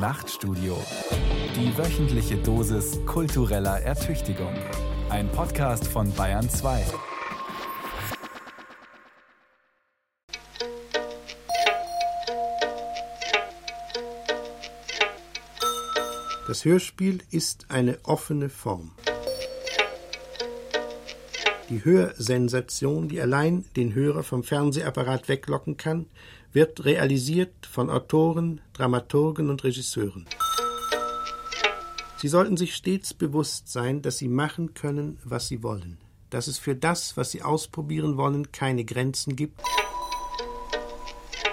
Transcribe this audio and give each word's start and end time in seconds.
Nachtstudio. 0.00 0.78
Die 1.54 1.76
wöchentliche 1.76 2.38
Dosis 2.38 2.98
kultureller 3.04 3.82
Ertüchtigung. 3.82 4.54
Ein 5.10 5.30
Podcast 5.30 5.86
von 5.86 6.10
Bayern 6.14 6.48
2. 6.48 6.86
Das 16.46 16.64
Hörspiel 16.64 17.22
ist 17.30 17.66
eine 17.68 17.98
offene 18.04 18.48
Form. 18.48 18.92
Die 21.70 21.84
Hörsensation, 21.84 23.08
die 23.08 23.20
allein 23.20 23.64
den 23.76 23.94
Hörer 23.94 24.24
vom 24.24 24.42
Fernsehapparat 24.42 25.28
weglocken 25.28 25.76
kann, 25.76 26.06
wird 26.52 26.84
realisiert 26.84 27.64
von 27.64 27.90
Autoren, 27.90 28.60
Dramaturgen 28.72 29.48
und 29.50 29.62
Regisseuren. 29.62 30.26
Sie 32.16 32.26
sollten 32.26 32.56
sich 32.56 32.74
stets 32.74 33.14
bewusst 33.14 33.68
sein, 33.68 34.02
dass 34.02 34.18
sie 34.18 34.26
machen 34.26 34.74
können, 34.74 35.20
was 35.22 35.46
sie 35.46 35.62
wollen, 35.62 35.98
dass 36.28 36.48
es 36.48 36.58
für 36.58 36.74
das, 36.74 37.16
was 37.16 37.30
sie 37.30 37.42
ausprobieren 37.42 38.16
wollen, 38.16 38.50
keine 38.50 38.84
Grenzen 38.84 39.36
gibt. 39.36 39.62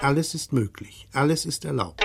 Alles 0.00 0.34
ist 0.34 0.52
möglich, 0.52 1.06
alles 1.12 1.46
ist 1.46 1.64
erlaubt. 1.64 2.04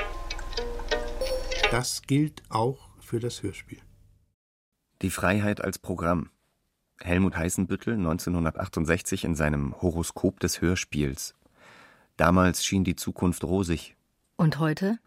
Das 1.71 2.03
gilt 2.03 2.43
auch 2.49 2.89
für 2.99 3.19
das 3.19 3.41
Hörspiel. 3.41 3.79
Die 5.01 5.09
Freiheit 5.09 5.61
als 5.61 5.79
Programm. 5.79 6.29
Helmut 7.01 7.35
Heißenbüttel 7.35 7.95
1968 7.95 9.25
in 9.25 9.35
seinem 9.35 9.81
Horoskop 9.81 10.39
des 10.39 10.61
Hörspiels. 10.61 11.35
Damals 12.17 12.65
schien 12.65 12.83
die 12.83 12.95
Zukunft 12.95 13.43
rosig. 13.43 13.95
Und 14.35 14.59
heute? 14.59 14.99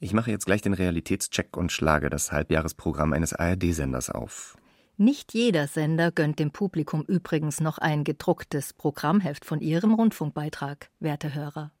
Ich 0.00 0.12
mache 0.12 0.30
jetzt 0.30 0.46
gleich 0.46 0.62
den 0.62 0.74
Realitätscheck 0.74 1.56
und 1.56 1.72
schlage 1.72 2.10
das 2.10 2.32
Halbjahresprogramm 2.32 3.12
eines 3.12 3.32
ARD-Senders 3.34 4.10
auf. 4.10 4.56
Nicht 4.96 5.32
jeder 5.32 5.66
Sender 5.66 6.12
gönnt 6.12 6.38
dem 6.38 6.50
Publikum 6.50 7.02
übrigens 7.04 7.60
noch 7.60 7.78
ein 7.78 8.04
gedrucktes 8.04 8.74
Programmheft 8.74 9.44
von 9.44 9.60
ihrem 9.60 9.94
Rundfunkbeitrag, 9.94 10.90
werte 11.00 11.34
Hörer. 11.34 11.72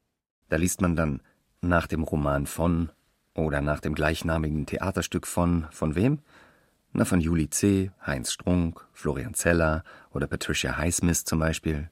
Da 0.48 0.56
liest 0.56 0.80
man 0.80 0.96
dann 0.96 1.22
nach 1.60 1.86
dem 1.86 2.02
Roman 2.02 2.46
von 2.46 2.90
oder 3.34 3.60
nach 3.60 3.80
dem 3.80 3.94
gleichnamigen 3.94 4.66
Theaterstück 4.66 5.26
von 5.26 5.66
von 5.70 5.94
wem? 5.94 6.20
Na, 6.92 7.04
von 7.04 7.20
Juli 7.20 7.48
C., 7.48 7.90
Heinz 8.04 8.32
Strunk, 8.32 8.84
Florian 8.92 9.34
Zeller 9.34 9.84
oder 10.10 10.26
Patricia 10.26 10.76
Highsmith 10.76 11.24
zum 11.24 11.38
Beispiel. 11.38 11.88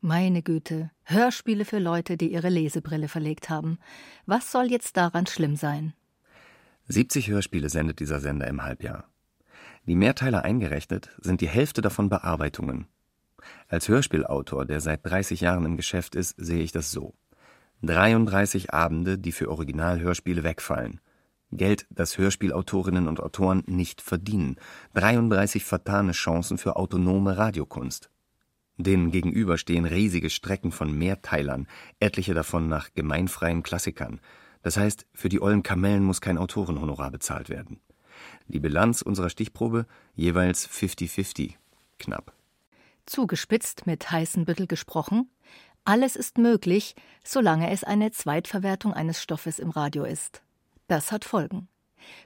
Meine 0.00 0.42
Güte, 0.42 0.90
Hörspiele 1.04 1.64
für 1.64 1.78
Leute, 1.78 2.16
die 2.16 2.32
ihre 2.32 2.48
Lesebrille 2.48 3.08
verlegt 3.08 3.50
haben. 3.50 3.78
Was 4.26 4.52
soll 4.52 4.70
jetzt 4.70 4.96
daran 4.96 5.26
schlimm 5.26 5.56
sein? 5.56 5.92
70 6.86 7.28
Hörspiele 7.28 7.68
sendet 7.68 8.00
dieser 8.00 8.20
Sender 8.20 8.46
im 8.46 8.62
Halbjahr. 8.62 9.04
Die 9.86 9.96
Mehrteiler 9.96 10.44
eingerechnet 10.44 11.10
sind 11.18 11.40
die 11.40 11.48
Hälfte 11.48 11.82
davon 11.82 12.08
Bearbeitungen. 12.08 12.86
Als 13.68 13.88
Hörspielautor, 13.88 14.64
der 14.64 14.80
seit 14.80 15.04
30 15.04 15.40
Jahren 15.40 15.64
im 15.64 15.76
Geschäft 15.76 16.14
ist, 16.14 16.34
sehe 16.38 16.62
ich 16.62 16.72
das 16.72 16.90
so. 16.90 17.14
33 17.82 18.72
Abende, 18.72 19.18
die 19.18 19.32
für 19.32 19.50
Originalhörspiele 19.50 20.42
wegfallen. 20.42 21.00
Geld, 21.50 21.86
das 21.90 22.18
Hörspielautorinnen 22.18 23.08
und 23.08 23.20
Autoren 23.20 23.62
nicht 23.66 24.02
verdienen. 24.02 24.56
33 24.94 25.64
vertane 25.64 26.12
Chancen 26.12 26.58
für 26.58 26.76
autonome 26.76 27.36
Radiokunst. 27.36 28.10
Denen 28.76 29.10
gegenüber 29.10 29.58
stehen 29.58 29.86
riesige 29.86 30.30
Strecken 30.30 30.70
von 30.70 30.96
Mehrteilern, 30.96 31.66
etliche 31.98 32.34
davon 32.34 32.68
nach 32.68 32.92
gemeinfreien 32.94 33.62
Klassikern. 33.62 34.20
Das 34.62 34.76
heißt, 34.76 35.06
für 35.12 35.28
die 35.28 35.40
ollen 35.40 35.62
Kamellen 35.62 36.04
muss 36.04 36.20
kein 36.20 36.38
Autorenhonorar 36.38 37.10
bezahlt 37.10 37.48
werden. 37.48 37.80
Die 38.46 38.60
Bilanz 38.60 39.02
unserer 39.02 39.30
Stichprobe 39.30 39.86
jeweils 40.14 40.68
50-50. 40.68 41.54
Knapp. 41.98 42.32
Zugespitzt 43.06 43.86
mit 43.86 44.10
Heißenbüttel 44.10 44.66
gesprochen, 44.66 45.30
alles 45.84 46.14
ist 46.14 46.36
möglich, 46.36 46.94
solange 47.24 47.70
es 47.70 47.82
eine 47.82 48.10
Zweitverwertung 48.10 48.92
eines 48.92 49.22
Stoffes 49.22 49.58
im 49.58 49.70
Radio 49.70 50.04
ist. 50.04 50.42
Das 50.88 51.12
hat 51.12 51.26
Folgen. 51.26 51.68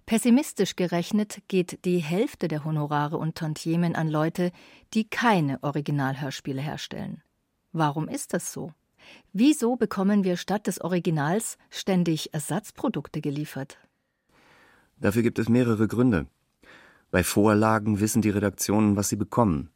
Pessimistisch 0.06 0.76
gerechnet 0.76 1.42
geht 1.48 1.84
die 1.84 1.98
Hälfte 1.98 2.46
der 2.46 2.64
Honorare 2.64 3.18
und 3.18 3.34
Tantiemen 3.34 3.96
an 3.96 4.08
Leute, 4.08 4.52
die 4.94 5.08
keine 5.08 5.60
Originalhörspiele 5.62 6.62
herstellen. 6.62 7.22
Warum 7.72 8.08
ist 8.08 8.34
das 8.34 8.52
so? 8.52 8.72
Wieso 9.32 9.74
bekommen 9.74 10.22
wir 10.22 10.36
statt 10.36 10.68
des 10.68 10.80
Originals 10.80 11.58
ständig 11.70 12.32
Ersatzprodukte 12.32 13.20
geliefert? 13.20 13.78
Dafür 14.96 15.22
gibt 15.22 15.40
es 15.40 15.48
mehrere 15.48 15.88
Gründe. 15.88 16.26
Bei 17.10 17.24
Vorlagen 17.24 17.98
wissen 17.98 18.22
die 18.22 18.30
Redaktionen, 18.30 18.94
was 18.94 19.08
sie 19.08 19.16
bekommen. 19.16 19.70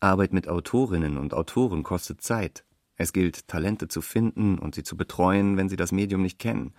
Arbeit 0.00 0.32
mit 0.32 0.48
Autorinnen 0.48 1.18
und 1.18 1.34
Autoren 1.34 1.84
kostet 1.84 2.20
Zeit. 2.20 2.64
Es 2.96 3.12
gilt, 3.12 3.46
Talente 3.46 3.86
zu 3.86 4.00
finden 4.00 4.58
und 4.58 4.74
sie 4.74 4.82
zu 4.82 4.96
betreuen, 4.96 5.56
wenn 5.56 5.68
sie 5.68 5.76
das 5.76 5.92
Medium 5.92 6.22
nicht 6.22 6.40
kennen. 6.40 6.74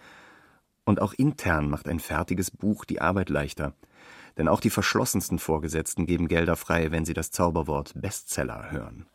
Und 0.85 1.01
auch 1.01 1.13
intern 1.13 1.69
macht 1.69 1.87
ein 1.87 1.99
fertiges 1.99 2.51
Buch 2.51 2.85
die 2.85 3.01
Arbeit 3.01 3.29
leichter. 3.29 3.73
Denn 4.37 4.47
auch 4.47 4.59
die 4.59 4.69
verschlossensten 4.69 5.39
Vorgesetzten 5.39 6.05
geben 6.05 6.27
Gelder 6.27 6.55
frei, 6.55 6.91
wenn 6.91 7.05
sie 7.05 7.13
das 7.13 7.31
Zauberwort 7.31 7.93
Bestseller 7.95 8.71
hören. 8.71 9.07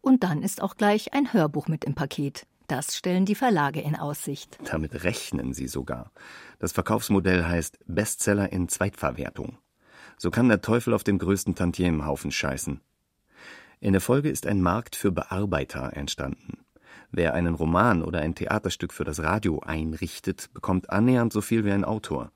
Und 0.00 0.22
dann 0.22 0.42
ist 0.42 0.62
auch 0.62 0.76
gleich 0.76 1.14
ein 1.14 1.32
Hörbuch 1.32 1.66
mit 1.66 1.84
im 1.84 1.94
Paket. 1.94 2.46
Das 2.68 2.96
stellen 2.96 3.26
die 3.26 3.34
Verlage 3.34 3.80
in 3.80 3.96
Aussicht. 3.96 4.58
Damit 4.64 5.04
rechnen 5.04 5.52
sie 5.52 5.68
sogar. 5.68 6.10
Das 6.58 6.72
Verkaufsmodell 6.72 7.44
heißt 7.44 7.78
Bestseller 7.86 8.52
in 8.52 8.68
Zweitverwertung. 8.68 9.58
So 10.18 10.30
kann 10.30 10.48
der 10.48 10.62
Teufel 10.62 10.94
auf 10.94 11.04
dem 11.04 11.18
größten 11.18 11.54
Tantiemenhaufen 11.54 12.30
scheißen. 12.30 12.80
In 13.80 13.92
der 13.92 14.00
Folge 14.00 14.30
ist 14.30 14.46
ein 14.46 14.62
Markt 14.62 14.96
für 14.96 15.12
Bearbeiter 15.12 15.92
entstanden. 15.96 16.65
Wer 17.16 17.32
einen 17.32 17.54
Roman 17.54 18.02
oder 18.02 18.20
ein 18.20 18.34
Theaterstück 18.34 18.92
für 18.92 19.04
das 19.04 19.22
Radio 19.22 19.60
einrichtet, 19.60 20.50
bekommt 20.52 20.90
annähernd 20.90 21.32
so 21.32 21.40
viel 21.40 21.64
wie 21.64 21.72
ein 21.72 21.82
Autor. 21.82 22.30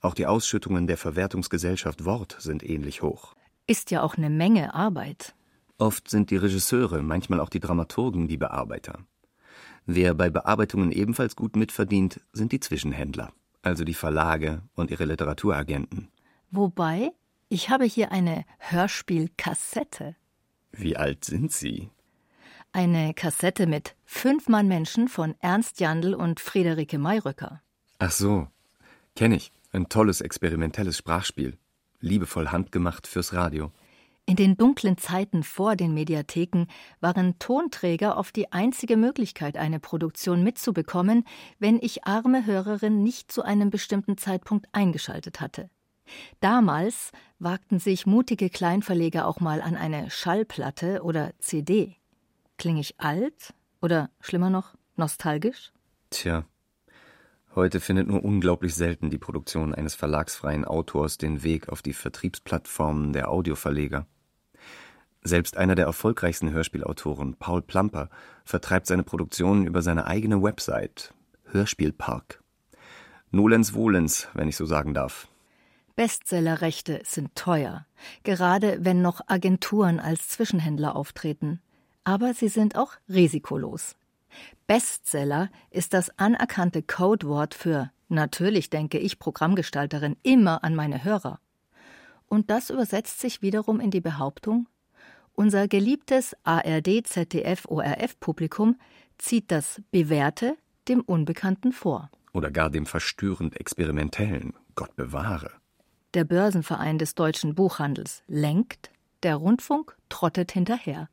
Auch 0.00 0.14
die 0.14 0.26
Ausschüttungen 0.26 0.86
der 0.86 0.98
Verwertungsgesellschaft 0.98 2.04
Wort 2.04 2.36
sind 2.38 2.62
ähnlich 2.62 3.02
hoch. 3.02 3.34
Ist 3.66 3.90
ja 3.90 4.02
auch 4.02 4.16
eine 4.16 4.30
Menge 4.30 4.72
Arbeit. 4.72 5.34
Oft 5.78 6.08
sind 6.08 6.30
die 6.30 6.36
Regisseure, 6.36 7.02
manchmal 7.02 7.40
auch 7.40 7.48
die 7.48 7.58
Dramaturgen 7.58 8.28
die 8.28 8.36
Bearbeiter. 8.36 9.00
Wer 9.84 10.14
bei 10.14 10.30
Bearbeitungen 10.30 10.92
ebenfalls 10.92 11.34
gut 11.34 11.56
mitverdient, 11.56 12.20
sind 12.32 12.52
die 12.52 12.60
Zwischenhändler, 12.60 13.32
also 13.62 13.82
die 13.82 13.94
Verlage 13.94 14.62
und 14.76 14.92
ihre 14.92 15.06
Literaturagenten. 15.06 16.06
Wobei, 16.52 17.10
ich 17.48 17.68
habe 17.68 17.84
hier 17.84 18.12
eine 18.12 18.44
Hörspielkassette. 18.60 20.14
Wie 20.70 20.96
alt 20.96 21.24
sind 21.24 21.50
Sie? 21.50 21.90
Eine 22.72 23.14
Kassette 23.14 23.66
mit 23.66 23.96
Fünf 24.04 24.48
Mann 24.48 24.68
Menschen 24.68 25.08
von 25.08 25.34
Ernst 25.40 25.80
Jandl 25.80 26.14
und 26.14 26.38
Friederike 26.38 26.98
Mayröcker. 26.98 27.60
Ach 27.98 28.12
so, 28.12 28.46
kenne 29.16 29.34
ich. 29.36 29.50
Ein 29.72 29.88
tolles 29.88 30.20
experimentelles 30.20 30.96
Sprachspiel. 30.96 31.58
Liebevoll 31.98 32.48
handgemacht 32.48 33.08
fürs 33.08 33.32
Radio. 33.32 33.72
In 34.24 34.36
den 34.36 34.56
dunklen 34.56 34.96
Zeiten 34.98 35.42
vor 35.42 35.74
den 35.74 35.94
Mediatheken 35.94 36.66
waren 37.00 37.40
Tonträger 37.40 38.16
oft 38.16 38.36
die 38.36 38.52
einzige 38.52 38.96
Möglichkeit, 38.96 39.56
eine 39.56 39.80
Produktion 39.80 40.44
mitzubekommen, 40.44 41.24
wenn 41.58 41.80
ich 41.82 42.04
arme 42.04 42.46
Hörerin 42.46 43.02
nicht 43.02 43.32
zu 43.32 43.42
einem 43.42 43.70
bestimmten 43.70 44.16
Zeitpunkt 44.16 44.68
eingeschaltet 44.70 45.40
hatte. 45.40 45.70
Damals 46.38 47.10
wagten 47.40 47.80
sich 47.80 48.06
mutige 48.06 48.48
Kleinverleger 48.48 49.26
auch 49.26 49.40
mal 49.40 49.60
an 49.60 49.74
eine 49.74 50.08
Schallplatte 50.10 51.02
oder 51.02 51.32
CD. 51.40 51.99
Klinge 52.60 52.82
ich 52.82 53.00
alt 53.00 53.54
oder 53.80 54.10
schlimmer 54.20 54.50
noch, 54.50 54.74
nostalgisch? 54.94 55.72
Tja, 56.10 56.44
heute 57.54 57.80
findet 57.80 58.06
nur 58.06 58.22
unglaublich 58.22 58.74
selten 58.74 59.08
die 59.08 59.16
Produktion 59.16 59.74
eines 59.74 59.94
verlagsfreien 59.94 60.66
Autors 60.66 61.16
den 61.16 61.42
Weg 61.42 61.70
auf 61.70 61.80
die 61.80 61.94
Vertriebsplattformen 61.94 63.14
der 63.14 63.30
Audioverleger. 63.30 64.04
Selbst 65.22 65.56
einer 65.56 65.74
der 65.74 65.86
erfolgreichsten 65.86 66.50
Hörspielautoren, 66.50 67.34
Paul 67.36 67.62
Plamper, 67.62 68.10
vertreibt 68.44 68.86
seine 68.88 69.04
Produktionen 69.04 69.66
über 69.66 69.80
seine 69.80 70.06
eigene 70.06 70.42
Website, 70.42 71.14
Hörspielpark. 71.46 72.42
Nolens 73.30 73.72
Wohlens, 73.72 74.28
wenn 74.34 74.48
ich 74.48 74.56
so 74.58 74.66
sagen 74.66 74.92
darf. 74.92 75.28
Bestsellerrechte 75.96 77.00
sind 77.06 77.34
teuer, 77.34 77.86
gerade 78.22 78.84
wenn 78.84 79.00
noch 79.00 79.22
Agenturen 79.28 79.98
als 79.98 80.28
Zwischenhändler 80.28 80.94
auftreten 80.94 81.62
aber 82.04 82.34
sie 82.34 82.48
sind 82.48 82.76
auch 82.76 82.92
risikolos. 83.08 83.96
Bestseller 84.66 85.50
ist 85.70 85.92
das 85.92 86.16
anerkannte 86.18 86.82
Codewort 86.82 87.54
für 87.54 87.90
natürlich 88.08 88.70
denke 88.70 88.98
ich 88.98 89.18
Programmgestalterin 89.18 90.16
immer 90.22 90.62
an 90.64 90.74
meine 90.74 91.04
Hörer. 91.04 91.40
Und 92.26 92.50
das 92.50 92.70
übersetzt 92.70 93.20
sich 93.20 93.42
wiederum 93.42 93.80
in 93.80 93.90
die 93.90 94.00
Behauptung, 94.00 94.66
unser 95.34 95.68
geliebtes 95.68 96.36
ARD, 96.44 97.06
ZDF, 97.06 97.64
ORF-Publikum 97.66 98.76
zieht 99.16 99.50
das 99.50 99.80
Bewährte 99.90 100.56
dem 100.86 101.00
Unbekannten 101.00 101.72
vor. 101.72 102.10
Oder 102.32 102.50
gar 102.50 102.68
dem 102.68 102.84
verstörend 102.84 103.58
Experimentellen, 103.58 104.52
Gott 104.74 104.94
bewahre. 104.96 105.50
Der 106.14 106.24
Börsenverein 106.24 106.98
des 106.98 107.14
deutschen 107.14 107.54
Buchhandels 107.54 108.22
lenkt, 108.26 108.90
der 109.22 109.36
Rundfunk 109.36 109.96
trottet 110.08 110.52
hinterher. 110.52 111.08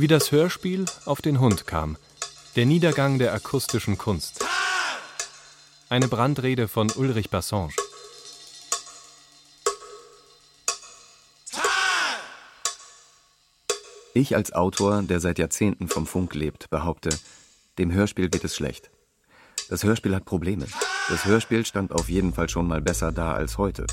Wie 0.00 0.06
das 0.06 0.30
Hörspiel 0.30 0.84
auf 1.06 1.20
den 1.20 1.40
Hund 1.40 1.66
kam. 1.66 1.96
Der 2.54 2.66
Niedergang 2.66 3.18
der 3.18 3.34
akustischen 3.34 3.98
Kunst. 3.98 4.44
Eine 5.88 6.06
Brandrede 6.06 6.68
von 6.68 6.88
Ulrich 6.92 7.30
Bassange. 7.30 7.72
Ich 14.14 14.36
als 14.36 14.52
Autor, 14.52 15.02
der 15.02 15.18
seit 15.18 15.40
Jahrzehnten 15.40 15.88
vom 15.88 16.06
Funk 16.06 16.32
lebt, 16.32 16.70
behaupte, 16.70 17.10
dem 17.78 17.90
Hörspiel 17.90 18.28
geht 18.28 18.44
es 18.44 18.54
schlecht. 18.54 18.90
Das 19.68 19.82
Hörspiel 19.82 20.14
hat 20.14 20.24
Probleme. 20.24 20.68
Das 21.08 21.24
Hörspiel 21.24 21.66
stand 21.66 21.90
auf 21.90 22.08
jeden 22.08 22.32
Fall 22.32 22.48
schon 22.48 22.68
mal 22.68 22.80
besser 22.80 23.10
da 23.10 23.32
als 23.32 23.58
heute. 23.58 23.84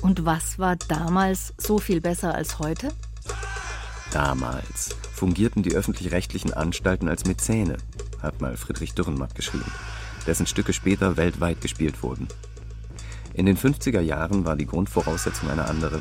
Und 0.00 0.24
was 0.24 0.58
war 0.58 0.76
damals 0.76 1.52
so 1.58 1.76
viel 1.76 2.00
besser 2.00 2.34
als 2.34 2.58
heute? 2.60 2.88
Damals 4.10 4.96
fungierten 5.18 5.64
die 5.64 5.74
öffentlich-rechtlichen 5.74 6.54
Anstalten 6.54 7.08
als 7.08 7.26
Mäzene, 7.26 7.76
hat 8.22 8.40
mal 8.40 8.56
Friedrich 8.56 8.94
Dürrenmatt 8.94 9.34
geschrieben, 9.34 9.70
dessen 10.26 10.46
Stücke 10.46 10.72
später 10.72 11.16
weltweit 11.16 11.60
gespielt 11.60 12.02
wurden. 12.04 12.28
In 13.34 13.44
den 13.44 13.56
50er 13.56 14.00
Jahren 14.00 14.44
war 14.44 14.54
die 14.54 14.66
Grundvoraussetzung 14.66 15.50
eine 15.50 15.66
andere. 15.66 16.00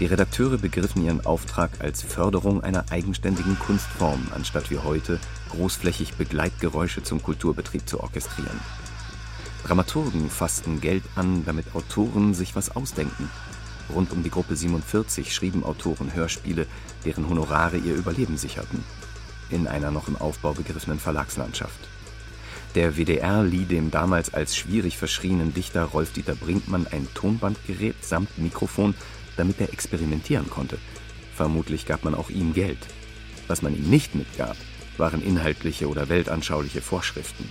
Die 0.00 0.06
Redakteure 0.06 0.58
begriffen 0.58 1.02
ihren 1.02 1.24
Auftrag 1.24 1.80
als 1.80 2.02
Förderung 2.02 2.62
einer 2.62 2.84
eigenständigen 2.90 3.58
Kunstform, 3.58 4.28
anstatt 4.34 4.70
wie 4.70 4.78
heute 4.78 5.18
großflächig 5.52 6.14
Begleitgeräusche 6.14 7.02
zum 7.02 7.22
Kulturbetrieb 7.22 7.88
zu 7.88 8.00
orchestrieren. 8.00 8.60
Dramaturgen 9.64 10.28
fassten 10.28 10.82
Geld 10.82 11.04
an, 11.14 11.44
damit 11.46 11.74
Autoren 11.74 12.34
sich 12.34 12.54
was 12.54 12.76
ausdenken 12.76 13.30
Rund 13.94 14.12
um 14.12 14.22
die 14.22 14.30
Gruppe 14.30 14.56
47 14.56 15.34
schrieben 15.34 15.64
Autoren 15.64 16.14
Hörspiele, 16.14 16.66
deren 17.04 17.28
Honorare 17.28 17.76
ihr 17.76 17.94
Überleben 17.94 18.36
sicherten. 18.36 18.84
In 19.50 19.66
einer 19.66 19.90
noch 19.90 20.08
im 20.08 20.16
Aufbau 20.16 20.54
begriffenen 20.54 20.98
Verlagslandschaft. 20.98 21.88
Der 22.74 22.96
WDR 22.96 23.42
lieh 23.42 23.64
dem 23.64 23.90
damals 23.90 24.34
als 24.34 24.56
schwierig 24.56 24.98
verschrienen 24.98 25.54
Dichter 25.54 25.84
Rolf-Dieter 25.84 26.34
Brinkmann 26.34 26.86
ein 26.86 27.08
Tonbandgerät 27.14 28.04
samt 28.04 28.36
Mikrofon, 28.38 28.94
damit 29.36 29.60
er 29.60 29.72
experimentieren 29.72 30.50
konnte. 30.50 30.78
Vermutlich 31.34 31.86
gab 31.86 32.04
man 32.04 32.14
auch 32.14 32.28
ihm 32.28 32.52
Geld. 32.52 32.78
Was 33.46 33.62
man 33.62 33.74
ihm 33.74 33.88
nicht 33.88 34.14
mitgab, 34.14 34.56
waren 34.98 35.22
inhaltliche 35.22 35.88
oder 35.88 36.08
weltanschauliche 36.08 36.82
Vorschriften. 36.82 37.50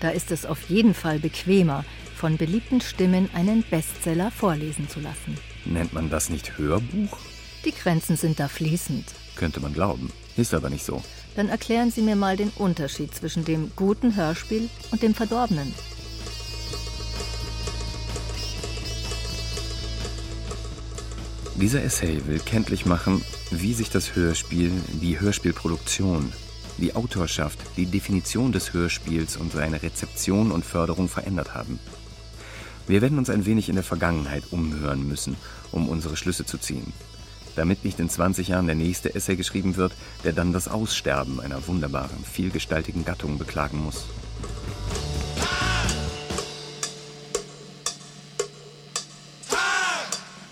Da 0.00 0.10
ist 0.10 0.30
es 0.30 0.46
auf 0.46 0.62
jeden 0.68 0.94
Fall 0.94 1.18
bequemer, 1.18 1.84
von 2.16 2.36
beliebten 2.36 2.80
Stimmen 2.80 3.28
einen 3.34 3.62
Bestseller 3.62 4.30
vorlesen 4.30 4.88
zu 4.88 5.00
lassen. 5.00 5.36
Nennt 5.64 5.92
man 5.92 6.10
das 6.10 6.30
nicht 6.30 6.58
Hörbuch? 6.58 7.18
Die 7.64 7.72
Grenzen 7.72 8.16
sind 8.16 8.40
da 8.40 8.48
fließend. 8.48 9.04
Könnte 9.36 9.60
man 9.60 9.74
glauben. 9.74 10.10
Ist 10.36 10.54
aber 10.54 10.70
nicht 10.70 10.84
so. 10.84 11.02
Dann 11.36 11.48
erklären 11.48 11.90
Sie 11.90 12.02
mir 12.02 12.16
mal 12.16 12.36
den 12.36 12.50
Unterschied 12.56 13.14
zwischen 13.14 13.44
dem 13.44 13.70
guten 13.76 14.16
Hörspiel 14.16 14.68
und 14.90 15.02
dem 15.02 15.14
verdorbenen. 15.14 15.74
Dieser 21.56 21.84
Essay 21.84 22.26
will 22.26 22.38
kenntlich 22.38 22.86
machen, 22.86 23.22
wie 23.50 23.74
sich 23.74 23.90
das 23.90 24.16
Hörspiel, 24.16 24.72
die 25.02 25.20
Hörspielproduktion, 25.20 26.32
die 26.78 26.94
Autorschaft, 26.94 27.58
die 27.76 27.84
Definition 27.84 28.52
des 28.52 28.72
Hörspiels 28.72 29.36
und 29.36 29.52
seine 29.52 29.82
Rezeption 29.82 30.52
und 30.52 30.64
Förderung 30.64 31.08
verändert 31.08 31.54
haben. 31.54 31.78
Wir 32.90 33.02
werden 33.02 33.18
uns 33.18 33.30
ein 33.30 33.46
wenig 33.46 33.68
in 33.68 33.76
der 33.76 33.84
Vergangenheit 33.84 34.42
umhören 34.50 35.06
müssen, 35.06 35.36
um 35.70 35.88
unsere 35.88 36.16
Schlüsse 36.16 36.44
zu 36.44 36.58
ziehen. 36.58 36.92
Damit 37.54 37.84
nicht 37.84 38.00
in 38.00 38.08
20 38.08 38.48
Jahren 38.48 38.66
der 38.66 38.74
nächste 38.74 39.14
Essay 39.14 39.36
geschrieben 39.36 39.76
wird, 39.76 39.92
der 40.24 40.32
dann 40.32 40.52
das 40.52 40.66
Aussterben 40.66 41.38
einer 41.38 41.68
wunderbaren, 41.68 42.24
vielgestaltigen 42.24 43.04
Gattung 43.04 43.38
beklagen 43.38 43.78
muss. 43.78 44.06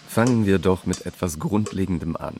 Fangen 0.08 0.46
wir 0.46 0.60
doch 0.60 0.86
mit 0.86 1.06
etwas 1.06 1.40
Grundlegendem 1.40 2.14
an. 2.14 2.36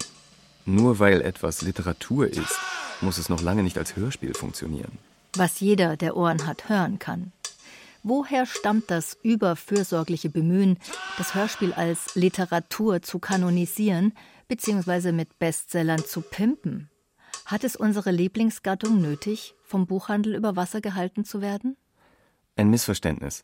Nur 0.65 1.00
weil 1.00 1.23
etwas 1.23 1.62
Literatur 1.62 2.29
ist, 2.29 2.56
muss 3.00 3.19
es 3.19 3.29
noch 3.29 3.43
lange 3.43 3.65
nicht 3.65 3.79
als 3.79 3.97
Hörspiel 3.97 4.35
funktionieren. 4.35 4.97
Was 5.35 5.59
jeder, 5.59 5.97
der 5.97 6.17
Ohren 6.17 6.47
hat, 6.47 6.69
hören 6.69 7.00
kann. 7.00 7.33
Woher 8.10 8.46
stammt 8.46 8.90
das 8.90 9.19
überfürsorgliche 9.22 10.31
Bemühen, 10.31 10.78
das 11.19 11.34
Hörspiel 11.34 11.75
als 11.75 12.14
Literatur 12.14 13.02
zu 13.02 13.19
kanonisieren 13.19 14.14
bzw. 14.49 15.12
mit 15.12 15.38
Bestsellern 15.38 16.02
zu 16.02 16.22
pimpen? 16.22 16.88
Hat 17.44 17.64
es 17.64 17.76
unsere 17.76 18.10
Lieblingsgattung 18.10 19.02
nötig, 19.02 19.55
vom 19.62 19.87
Buchhandel 19.87 20.37
über 20.37 20.56
Wasser 20.56 20.81
gehalten 20.81 21.26
zu 21.26 21.43
werden? 21.43 21.76
Ein 22.56 22.70
Missverständnis. 22.70 23.43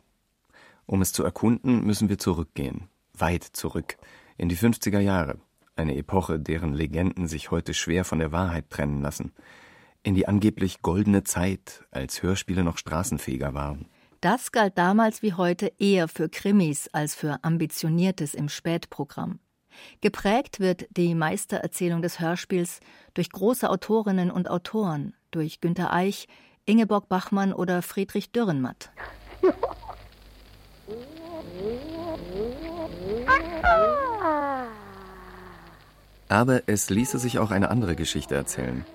Um 0.87 1.03
es 1.03 1.13
zu 1.13 1.25
erkunden, 1.25 1.85
müssen 1.85 2.09
wir 2.09 2.17
zurückgehen, 2.17 2.89
weit 3.13 3.45
zurück, 3.45 3.99
in 4.39 4.49
die 4.49 4.57
50er 4.57 5.01
Jahre, 5.01 5.37
eine 5.77 5.95
Epoche, 5.95 6.41
deren 6.41 6.73
Legenden 6.73 7.29
sich 7.29 7.51
heute 7.51 7.75
schwer 7.75 8.07
von 8.07 8.19
der 8.19 8.33
Wahrheit 8.33 8.71
trennen 8.71 9.03
lassen, 9.03 9.35
in 10.03 10.15
die 10.15 10.27
angeblich 10.27 10.81
goldene 10.81 11.23
Zeit, 11.23 11.85
als 11.91 12.23
Hörspiele 12.23 12.65
noch 12.65 12.79
straßenfähiger 12.79 13.53
waren. 13.53 13.91
Das 14.25 14.53
galt 14.53 14.79
damals 14.79 15.21
wie 15.21 15.35
heute 15.35 15.71
eher 15.79 16.09
für 16.09 16.31
Krimis 16.31 16.89
als 16.95 17.15
für 17.15 17.41
Ambitioniertes 17.43 18.33
im 18.33 18.49
Spätprogramm. 18.49 19.39
Geprägt 20.01 20.61
wird 20.61 20.87
die 20.97 21.15
Meistererzählung 21.15 22.01
des 22.01 22.21
Hörspiels 22.21 22.81
durch 23.13 23.29
große 23.29 23.69
Autorinnen 23.69 24.31
und 24.31 24.49
Autoren, 24.49 25.13
durch 25.31 25.61
Günter 25.61 25.93
Eich, 25.93 26.27
Ingeborg 26.65 27.11
Bachmann 27.11 27.53
oder 27.53 27.83
Friedrich 27.83 28.33
Dürrenmatt. 28.33 28.91
Aber 36.31 36.63
es 36.65 36.89
ließe 36.89 37.19
sich 37.19 37.39
auch 37.39 37.51
eine 37.51 37.69
andere 37.69 37.95
Geschichte 37.95 38.35
erzählen. 38.35 38.87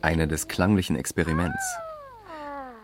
Eine 0.00 0.28
des 0.28 0.46
klanglichen 0.46 0.94
Experiments, 0.94 1.64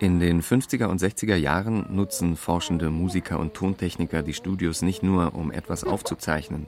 in 0.00 0.18
den 0.18 0.42
50er 0.42 0.86
und 0.86 1.00
60er 1.00 1.36
Jahren 1.36 1.94
nutzen 1.94 2.36
forschende 2.36 2.90
Musiker 2.90 3.38
und 3.38 3.54
Tontechniker 3.54 4.22
die 4.22 4.34
Studios 4.34 4.82
nicht 4.82 5.02
nur, 5.02 5.34
um 5.34 5.52
etwas 5.52 5.84
aufzuzeichnen. 5.84 6.66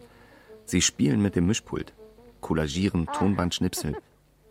Sie 0.65 0.81
spielen 0.81 1.21
mit 1.21 1.35
dem 1.35 1.47
Mischpult, 1.47 1.93
kollagieren 2.41 3.07
Tonbandschnipsel, 3.07 3.97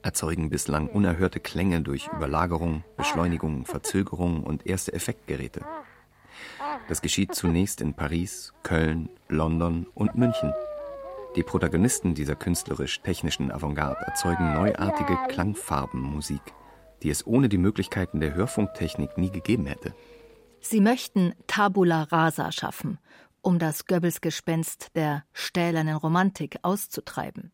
erzeugen 0.01 0.49
bislang 0.49 0.87
unerhörte 0.87 1.39
Klänge 1.39 1.81
durch 1.81 2.09
Überlagerung, 2.13 2.83
Beschleunigung, 2.97 3.65
Verzögerung 3.65 4.43
und 4.43 4.67
erste 4.67 4.93
Effektgeräte. 4.93 5.61
Das 6.89 7.01
geschieht 7.01 7.33
zunächst 7.33 7.79
in 7.79 7.93
Paris, 7.93 8.53
Köln, 8.63 9.09
London 9.29 9.87
und 9.95 10.15
München. 10.15 10.53
Die 11.35 11.43
Protagonisten 11.43 12.13
dieser 12.13 12.35
künstlerisch-technischen 12.35 13.51
Avantgarde 13.51 14.01
erzeugen 14.05 14.53
neuartige 14.53 15.17
Klangfarbenmusik 15.29 16.41
die 17.05 17.11
es 17.11 17.25
ohne 17.27 17.49
die 17.49 17.59
Möglichkeiten 17.59 18.19
der 18.19 18.33
Hörfunktechnik 18.33 19.15
nie 19.15 19.29
gegeben 19.29 19.67
hätte. 19.67 19.93
Sie 20.59 20.81
möchten 20.81 21.33
Tabula 21.45 22.01
rasa 22.01 22.51
schaffen, 22.51 22.97
um 23.43 23.59
das 23.59 23.85
Goebbels-Gespenst 23.85 24.87
der 24.95 25.23
stählernen 25.31 25.95
Romantik 25.97 26.57
auszutreiben. 26.63 27.51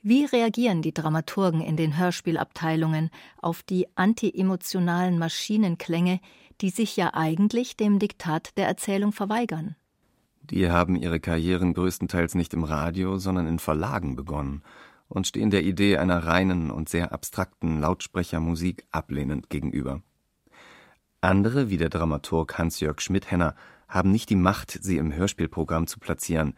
Wie 0.00 0.24
reagieren 0.24 0.80
die 0.80 0.94
Dramaturgen 0.94 1.60
in 1.60 1.76
den 1.76 1.98
Hörspielabteilungen 1.98 3.10
auf 3.42 3.62
die 3.62 3.86
antiemotionalen 3.96 5.18
Maschinenklänge, 5.18 6.18
die 6.62 6.70
sich 6.70 6.96
ja 6.96 7.12
eigentlich 7.12 7.76
dem 7.76 7.98
Diktat 7.98 8.56
der 8.56 8.66
Erzählung 8.66 9.12
verweigern? 9.12 9.76
Die 10.40 10.70
haben 10.70 10.96
ihre 10.96 11.20
Karrieren 11.20 11.74
größtenteils 11.74 12.34
nicht 12.34 12.54
im 12.54 12.64
Radio, 12.64 13.18
sondern 13.18 13.46
in 13.46 13.58
Verlagen 13.58 14.16
begonnen 14.16 14.62
und 15.10 15.26
stehen 15.26 15.50
der 15.50 15.64
Idee 15.64 15.98
einer 15.98 16.24
reinen 16.24 16.70
und 16.70 16.88
sehr 16.88 17.12
abstrakten 17.12 17.80
Lautsprechermusik 17.80 18.86
ablehnend 18.92 19.50
gegenüber. 19.50 20.02
Andere, 21.20 21.68
wie 21.68 21.76
der 21.76 21.90
Dramaturg 21.90 22.56
Hans-Jörg 22.56 23.00
Schmidhenner, 23.00 23.54
haben 23.88 24.12
nicht 24.12 24.30
die 24.30 24.36
Macht, 24.36 24.70
sie 24.70 24.96
im 24.96 25.12
Hörspielprogramm 25.12 25.86
zu 25.86 25.98
platzieren, 25.98 26.54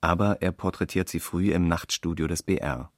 aber 0.00 0.42
er 0.42 0.52
porträtiert 0.52 1.08
sie 1.08 1.18
früh 1.18 1.50
im 1.50 1.66
Nachtstudio 1.66 2.26
des 2.26 2.42
BR. 2.42 2.92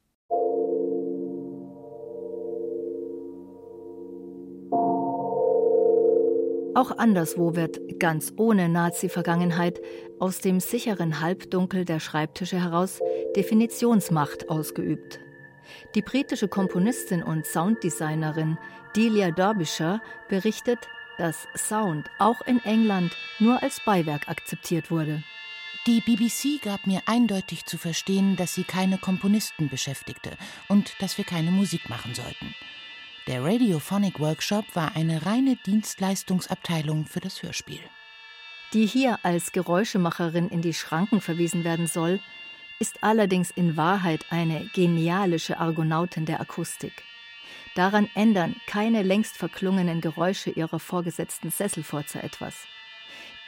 Auch 6.77 6.99
anderswo 6.99 7.57
wird, 7.57 7.99
ganz 7.99 8.35
ohne 8.37 8.69
Nazi-Vergangenheit, 8.69 9.81
aus 10.19 10.41
dem 10.41 10.61
sicheren 10.61 11.23
Halbdunkel 11.23 11.87
der 11.87 12.01
Schreibtische 12.01 12.63
heraus 12.63 13.01
Definitionsmacht 13.35 14.51
ausgeübt. 14.51 15.19
Die 15.95 16.03
britische 16.03 16.49
Komponistin 16.49 17.23
und 17.23 17.47
Sounddesignerin 17.47 18.59
Delia 18.95 19.31
Derbyshire 19.31 20.03
berichtet, 20.29 20.81
dass 21.17 21.49
Sound 21.57 22.11
auch 22.19 22.43
in 22.43 22.63
England 22.63 23.17
nur 23.39 23.63
als 23.63 23.81
Beiwerk 23.87 24.29
akzeptiert 24.29 24.91
wurde. 24.91 25.23
Die 25.87 26.03
BBC 26.03 26.63
gab 26.63 26.87
mir 26.87 27.01
eindeutig 27.07 27.65
zu 27.65 27.79
verstehen, 27.79 28.37
dass 28.37 28.55
sie 28.55 28.65
keine 28.65 28.99
Komponisten 28.99 29.71
beschäftigte 29.71 30.33
und 30.69 30.93
dass 31.01 31.17
wir 31.17 31.25
keine 31.25 31.53
Musik 31.53 31.89
machen 31.89 32.15
sollten. 32.15 32.55
Der 33.27 33.43
Radiophonic 33.43 34.21
Workshop 34.21 34.65
war 34.75 34.95
eine 34.95 35.27
reine 35.27 35.57
Dienstleistungsabteilung 35.67 37.07
für 37.07 37.19
das 37.19 37.43
Hörspiel. 37.43 37.81
Die 38.73 38.87
hier 38.87 39.19
als 39.25 39.51
Geräuschemacherin 39.51 40.49
in 40.49 40.63
die 40.63 40.73
Schranken 40.73 41.21
verwiesen 41.21 41.65
werden 41.65 41.89
soll, 41.89 42.21
ist 42.79 43.03
allerdings 43.03 43.51
in 43.51 43.77
Wahrheit 43.77 44.27
eine 44.31 44.71
genialische 44.75 45.59
Argonautin 45.59 46.25
der 46.25 46.41
Akustik. 46.41 47.03
Daran 47.75 48.09
ändern 48.15 48.55
keine 48.69 49.03
längst 49.03 49.37
verklungenen 49.37 50.01
Geräusche 50.01 50.51
ihrer 50.51 50.79
vorgesetzten 50.79 51.51
Sesselfurzer 51.51 52.23
etwas. 52.23 52.55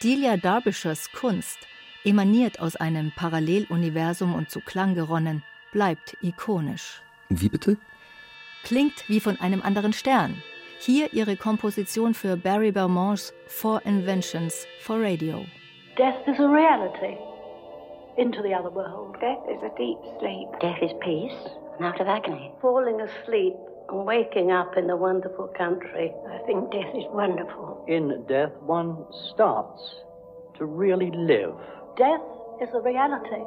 Delia 0.02 0.36
Derbyshires 0.36 1.12
Kunst, 1.12 1.58
emaniert 2.02 2.58
aus 2.58 2.74
einem 2.74 3.12
Paralleluniversum 3.12 4.34
und 4.34 4.50
zu 4.50 4.60
Klang 4.60 4.96
geronnen, 4.96 5.44
bleibt 5.70 6.16
ikonisch. 6.20 7.00
Wie 7.28 7.48
bitte? 7.48 7.76
Klingt 8.68 9.08
wie 9.08 9.18
von 9.18 9.40
einem 9.40 9.62
anderen 9.62 9.94
Stern. 9.94 10.42
Hier 10.78 11.14
ihre 11.14 11.36
Komposition 11.36 12.12
für 12.12 12.36
Barry 12.36 12.70
Belmont's 12.70 13.32
Four 13.46 13.80
Inventions 13.86 14.66
for 14.80 15.00
Radio. 15.00 15.46
Death 15.96 16.20
is 16.28 16.38
a 16.38 16.46
reality. 16.46 17.16
Into 18.18 18.42
the 18.42 18.54
other 18.54 18.70
world. 18.70 19.16
Death 19.22 19.40
is 19.48 19.62
a 19.62 19.72
deep 19.78 19.96
sleep. 20.20 20.48
Death 20.60 20.82
is 20.82 20.92
peace 21.00 21.48
and 21.78 21.86
out 21.86 21.98
of 21.98 22.08
agony. 22.08 22.52
Falling 22.60 23.00
asleep 23.00 23.54
and 23.88 24.04
waking 24.04 24.52
up 24.52 24.76
in 24.76 24.86
the 24.86 24.96
wonderful 24.96 25.48
country. 25.56 26.12
I 26.28 26.44
think 26.44 26.70
death 26.70 26.94
is 26.94 27.06
wonderful. 27.08 27.86
In 27.88 28.22
death, 28.28 28.52
one 28.60 29.06
starts 29.32 29.80
to 30.58 30.66
really 30.66 31.10
live. 31.14 31.56
Death 31.96 32.20
is 32.60 32.68
a 32.74 32.82
reality 32.82 33.40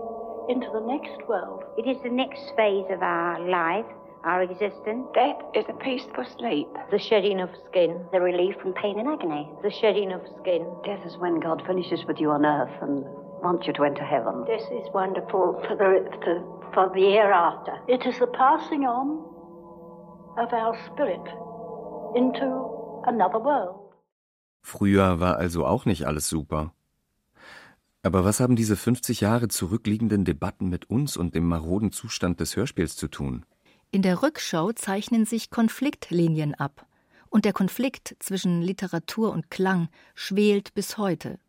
into 0.50 0.66
the 0.74 0.82
next 0.82 1.22
world. 1.30 1.64
It 1.78 1.88
is 1.88 2.02
the 2.02 2.10
next 2.10 2.42
phase 2.58 2.90
of 2.90 3.04
our 3.04 3.38
life 3.48 3.86
our 4.24 4.44
existence. 4.44 5.08
Death 5.14 5.42
is 5.56 5.66
a 5.70 5.74
peaceful 5.84 6.26
sleep. 6.38 6.68
The 6.92 7.00
shedding 7.00 7.42
of 7.42 7.50
skin. 7.70 8.06
The 8.12 8.22
relief 8.22 8.56
from 8.62 8.74
pain 8.74 9.00
and 9.00 9.08
agony. 9.08 9.50
The 9.64 9.72
shedding 9.82 10.12
of 10.12 10.22
skin. 10.40 10.66
Death 10.86 11.06
is 11.06 11.18
when 11.18 11.40
God 11.40 11.64
finishes 11.66 12.06
with 12.08 12.20
you 12.20 12.32
on 12.32 12.46
earth 12.46 12.76
and 12.82 13.04
wants 13.42 13.68
you 13.68 13.74
to 13.74 13.84
enter 13.84 14.04
heaven. 14.04 14.46
This 14.46 14.62
is 14.62 14.88
wonderful 14.94 15.62
for 15.68 15.76
the, 15.76 16.06
for, 16.24 16.72
for 16.74 16.92
the 16.94 17.06
hereafter. 17.18 17.74
It 17.88 18.06
is 18.06 18.20
the 18.20 18.28
passing 18.28 18.86
on 18.86 19.26
of 20.38 20.54
our 20.54 20.78
spirit 20.92 21.26
into 22.16 23.04
another 23.08 23.40
world. 23.40 23.78
Früher 24.64 25.20
war 25.20 25.38
also 25.38 25.66
auch 25.66 25.86
nicht 25.86 26.06
alles 26.06 26.30
super. 26.30 26.72
Aber 28.04 28.26
was 28.26 28.40
haben 28.40 28.56
diese 28.56 28.76
50 28.76 29.22
Jahre 29.22 29.48
zurückliegenden 29.48 30.26
Debatten 30.26 30.70
mit 30.70 30.90
uns 30.90 31.18
und 31.18 31.36
dem 31.36 31.48
maroden 31.48 31.92
Zustand 31.92 32.40
des 32.40 32.56
Hörspiels 32.56 32.96
zu 32.96 33.08
tun? 33.08 33.46
In 33.92 34.02
der 34.02 34.24
Rückschau 34.24 34.72
zeichnen 34.72 35.26
sich 35.26 35.50
Konfliktlinien 35.50 36.56
ab. 36.56 36.86
Und 37.30 37.44
der 37.44 37.52
Konflikt 37.52 38.16
zwischen 38.20 38.62
Literatur 38.62 39.32
und 39.34 39.52
Klang 39.52 39.90
schwelt 40.16 40.74
bis 40.74 40.98
heute. 40.98 41.40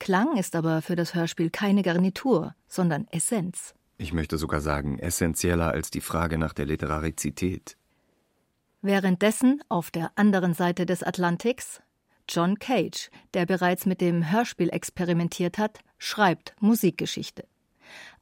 Klang 0.00 0.36
ist 0.36 0.56
aber 0.56 0.82
für 0.82 0.96
das 0.96 1.14
Hörspiel 1.14 1.50
keine 1.50 1.82
Garnitur, 1.82 2.54
sondern 2.66 3.06
Essenz. 3.10 3.74
Ich 3.98 4.12
möchte 4.12 4.36
sogar 4.36 4.60
sagen, 4.60 4.98
essentieller 4.98 5.70
als 5.70 5.90
die 5.90 6.00
Frage 6.00 6.38
nach 6.38 6.52
der 6.52 6.66
Literarizität. 6.66 7.76
Währenddessen 8.82 9.62
auf 9.68 9.90
der 9.90 10.10
anderen 10.16 10.54
Seite 10.54 10.86
des 10.86 11.02
Atlantiks 11.02 11.80
John 12.28 12.58
Cage, 12.58 13.10
der 13.34 13.46
bereits 13.46 13.86
mit 13.86 14.00
dem 14.00 14.30
Hörspiel 14.32 14.70
experimentiert 14.70 15.58
hat, 15.58 15.80
schreibt 15.98 16.56
Musikgeschichte. 16.60 17.46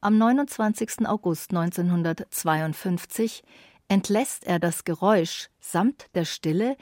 Am 0.01 0.19
29. 0.19 1.07
August 1.07 1.51
1952 1.51 3.43
entlässt 3.89 4.45
er 4.45 4.59
das 4.59 4.85
Geräusch 4.85 5.49
samt 5.61 6.07
der 6.15 6.25
Stille 6.25 6.77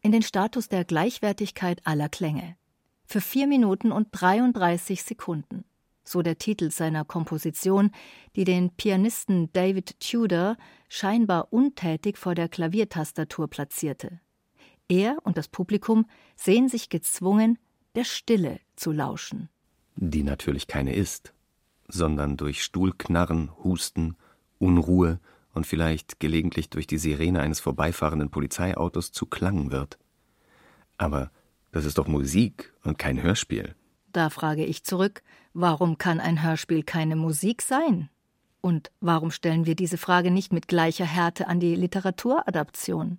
in 0.00 0.12
den 0.12 0.22
Status 0.22 0.68
der 0.68 0.84
Gleichwertigkeit 0.84 1.80
aller 1.84 2.08
Klänge. 2.08 2.56
Für 3.04 3.20
vier 3.20 3.46
Minuten 3.46 3.92
und 3.92 4.08
33 4.12 5.02
Sekunden. 5.02 5.64
So 6.04 6.22
der 6.22 6.38
Titel 6.38 6.70
seiner 6.70 7.04
Komposition, 7.04 7.92
die 8.34 8.44
den 8.44 8.70
Pianisten 8.70 9.52
David 9.52 10.00
Tudor 10.00 10.56
scheinbar 10.88 11.52
untätig 11.52 12.18
vor 12.18 12.34
der 12.34 12.48
Klaviertastatur 12.48 13.48
platzierte. 13.48 14.20
Er 14.88 15.18
und 15.22 15.38
das 15.38 15.48
Publikum 15.48 16.06
sehen 16.36 16.68
sich 16.68 16.88
gezwungen, 16.88 17.58
der 17.94 18.04
Stille 18.04 18.58
zu 18.74 18.90
lauschen. 18.90 19.48
Die 19.96 20.22
natürlich 20.22 20.66
keine 20.66 20.94
ist 20.94 21.32
sondern 21.92 22.36
durch 22.36 22.62
Stuhlknarren, 22.62 23.50
Husten, 23.62 24.16
Unruhe 24.58 25.20
und 25.52 25.66
vielleicht 25.66 26.20
gelegentlich 26.20 26.70
durch 26.70 26.86
die 26.86 26.98
Sirene 26.98 27.40
eines 27.40 27.60
vorbeifahrenden 27.60 28.30
Polizeiautos 28.30 29.12
zu 29.12 29.26
Klang 29.26 29.70
wird. 29.70 29.98
Aber 30.96 31.30
das 31.72 31.84
ist 31.84 31.98
doch 31.98 32.06
Musik 32.06 32.72
und 32.84 32.98
kein 32.98 33.22
Hörspiel. 33.22 33.74
Da 34.12 34.30
frage 34.30 34.64
ich 34.64 34.84
zurück, 34.84 35.22
warum 35.54 35.98
kann 35.98 36.20
ein 36.20 36.42
Hörspiel 36.42 36.82
keine 36.82 37.16
Musik 37.16 37.62
sein? 37.62 38.08
Und 38.60 38.92
warum 39.00 39.30
stellen 39.30 39.66
wir 39.66 39.74
diese 39.74 39.98
Frage 39.98 40.30
nicht 40.30 40.52
mit 40.52 40.68
gleicher 40.68 41.04
Härte 41.04 41.48
an 41.48 41.60
die 41.60 41.74
Literaturadaption? 41.74 43.18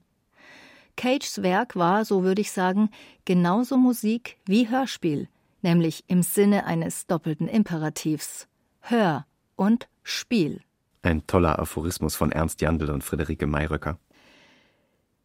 Cages 0.96 1.42
Werk 1.42 1.76
war, 1.76 2.06
so 2.06 2.24
würde 2.24 2.42
ich 2.42 2.52
sagen, 2.52 2.90
genauso 3.26 3.78
Musik 3.78 4.38
wie 4.46 4.70
Hörspiel, 4.70 5.28
nämlich 5.62 6.04
im 6.08 6.22
Sinne 6.22 6.66
eines 6.66 7.08
doppelten 7.08 7.48
Imperativs. 7.48 8.48
Hör 8.86 9.26
und 9.56 9.88
Spiel. 10.04 10.60
Ein 11.04 11.26
toller 11.26 11.58
Aphorismus 11.58 12.18
von 12.18 12.34
Ernst 12.34 12.60
Jandl 12.60 12.90
und 12.90 13.02
Friederike 13.02 13.48
Mayröcker. 13.48 13.98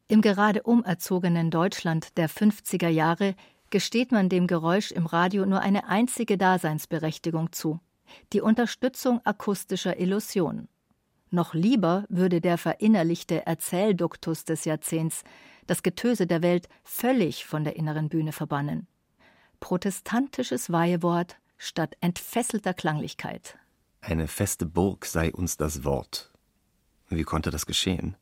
Im 0.06 0.20
gerade 0.20 0.62
umerzogenen 0.62 1.50
Deutschland 1.50 2.16
der 2.16 2.30
50er 2.30 2.86
Jahre 2.86 3.34
gesteht 3.70 4.12
man 4.12 4.28
dem 4.28 4.46
Geräusch 4.46 4.92
im 4.92 5.06
Radio 5.06 5.44
nur 5.44 5.58
eine 5.58 5.88
einzige 5.88 6.38
Daseinsberechtigung 6.38 7.50
zu: 7.50 7.80
die 8.32 8.40
Unterstützung 8.40 9.20
akustischer 9.24 9.98
Illusionen. 9.98 10.68
Noch 11.30 11.52
lieber 11.52 12.04
würde 12.08 12.40
der 12.40 12.58
verinnerlichte 12.58 13.44
Erzählduktus 13.44 14.44
des 14.44 14.66
Jahrzehnts 14.66 15.24
das 15.66 15.82
Getöse 15.82 16.28
der 16.28 16.42
Welt 16.42 16.68
völlig 16.84 17.44
von 17.44 17.64
der 17.64 17.74
inneren 17.74 18.08
Bühne 18.08 18.30
verbannen. 18.30 18.86
Protestantisches 19.58 20.70
Weihewort 20.70 21.38
statt 21.58 21.96
entfesselter 22.00 22.72
Klanglichkeit. 22.72 23.58
Eine 24.00 24.28
feste 24.28 24.64
Burg 24.64 25.04
sei 25.04 25.32
uns 25.32 25.56
das 25.56 25.84
Wort. 25.84 26.30
Wie 27.08 27.24
konnte 27.24 27.50
das 27.50 27.66
geschehen? 27.66 28.16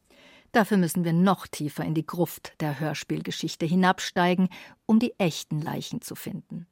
Dafür 0.53 0.79
müssen 0.79 1.05
wir 1.05 1.13
noch 1.13 1.47
tiefer 1.47 1.85
in 1.85 1.95
die 1.95 2.07
Gruft 2.07 2.55
der 2.61 2.81
Hörspielgeschichte 2.81 3.67
hinabsteigen, 3.67 4.49
um 4.87 4.99
die 4.99 5.13
echten 5.19 5.61
Leichen 5.61 6.01
zu 6.01 6.15
finden. 6.15 6.67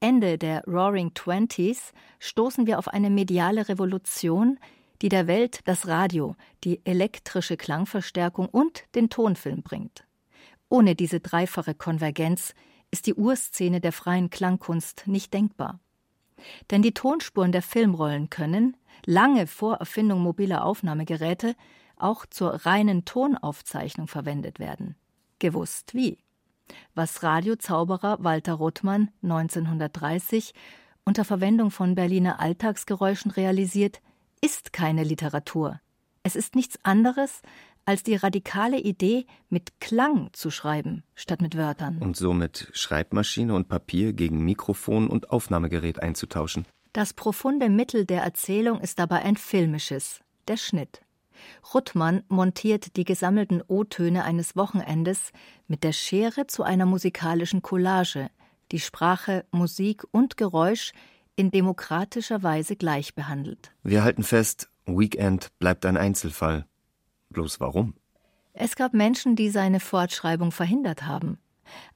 Ende 0.00 0.38
der 0.38 0.64
Roaring 0.64 1.14
Twenties 1.14 1.92
stoßen 2.18 2.66
wir 2.66 2.78
auf 2.78 2.88
eine 2.88 3.08
mediale 3.08 3.68
Revolution, 3.68 4.58
die 5.02 5.08
der 5.08 5.26
Welt 5.26 5.60
das 5.64 5.86
Radio, 5.86 6.36
die 6.64 6.80
elektrische 6.84 7.56
Klangverstärkung 7.56 8.48
und 8.48 8.84
den 8.94 9.08
Tonfilm 9.08 9.62
bringt. 9.62 10.04
Ohne 10.68 10.96
diese 10.96 11.20
dreifache 11.20 11.74
Konvergenz 11.74 12.54
ist 12.90 13.06
die 13.06 13.14
Urszene 13.14 13.80
der 13.80 13.92
freien 13.92 14.30
Klangkunst 14.30 15.04
nicht 15.06 15.34
denkbar. 15.34 15.80
Denn 16.70 16.82
die 16.82 16.92
Tonspuren 16.92 17.52
der 17.52 17.62
Filmrollen 17.62 18.30
können, 18.30 18.76
lange 19.04 19.46
vor 19.46 19.76
Erfindung 19.76 20.20
mobiler 20.20 20.64
Aufnahmegeräte, 20.64 21.54
auch 21.96 22.26
zur 22.26 22.66
reinen 22.66 23.04
Tonaufzeichnung 23.04 24.06
verwendet 24.06 24.58
werden. 24.58 24.96
Gewusst 25.38 25.94
wie. 25.94 26.18
Was 26.94 27.22
Radiozauberer 27.22 28.18
Walter 28.20 28.54
Rothmann 28.54 29.10
1930 29.22 30.52
unter 31.04 31.24
Verwendung 31.24 31.70
von 31.70 31.94
Berliner 31.94 32.40
Alltagsgeräuschen 32.40 33.30
realisiert, 33.30 34.00
ist 34.40 34.72
keine 34.72 35.04
Literatur. 35.04 35.80
Es 36.22 36.34
ist 36.34 36.56
nichts 36.56 36.78
anderes 36.82 37.42
als 37.86 38.02
die 38.02 38.16
radikale 38.16 38.78
Idee, 38.78 39.26
mit 39.48 39.80
Klang 39.80 40.28
zu 40.32 40.50
schreiben, 40.50 41.04
statt 41.14 41.40
mit 41.40 41.56
Wörtern. 41.56 41.98
Und 41.98 42.16
somit 42.16 42.68
Schreibmaschine 42.72 43.54
und 43.54 43.68
Papier 43.68 44.12
gegen 44.12 44.44
Mikrofon 44.44 45.08
und 45.08 45.30
Aufnahmegerät 45.30 46.02
einzutauschen. 46.02 46.66
Das 46.92 47.14
profunde 47.14 47.68
Mittel 47.68 48.04
der 48.04 48.22
Erzählung 48.22 48.80
ist 48.80 48.98
dabei 48.98 49.22
ein 49.22 49.36
filmisches, 49.36 50.20
der 50.48 50.56
Schnitt. 50.56 51.00
Ruttmann 51.74 52.22
montiert 52.28 52.96
die 52.96 53.04
gesammelten 53.04 53.62
O-Töne 53.66 54.24
eines 54.24 54.56
Wochenendes 54.56 55.32
mit 55.68 55.84
der 55.84 55.92
Schere 55.92 56.46
zu 56.46 56.62
einer 56.62 56.86
musikalischen 56.86 57.62
Collage, 57.62 58.30
die 58.72 58.80
Sprache, 58.80 59.44
Musik 59.50 60.04
und 60.10 60.36
Geräusch 60.36 60.92
in 61.36 61.50
demokratischer 61.50 62.42
Weise 62.42 62.76
gleich 62.76 63.14
behandelt. 63.14 63.72
Wir 63.82 64.02
halten 64.02 64.22
fest, 64.22 64.70
Weekend 64.86 65.48
bleibt 65.58 65.84
ein 65.84 65.96
Einzelfall. 65.96 66.66
Bloß 67.36 67.60
warum? 67.60 67.92
Es 68.54 68.76
gab 68.76 68.94
Menschen, 68.94 69.36
die 69.36 69.50
seine 69.50 69.78
Fortschreibung 69.78 70.52
verhindert 70.52 71.04
haben. 71.04 71.36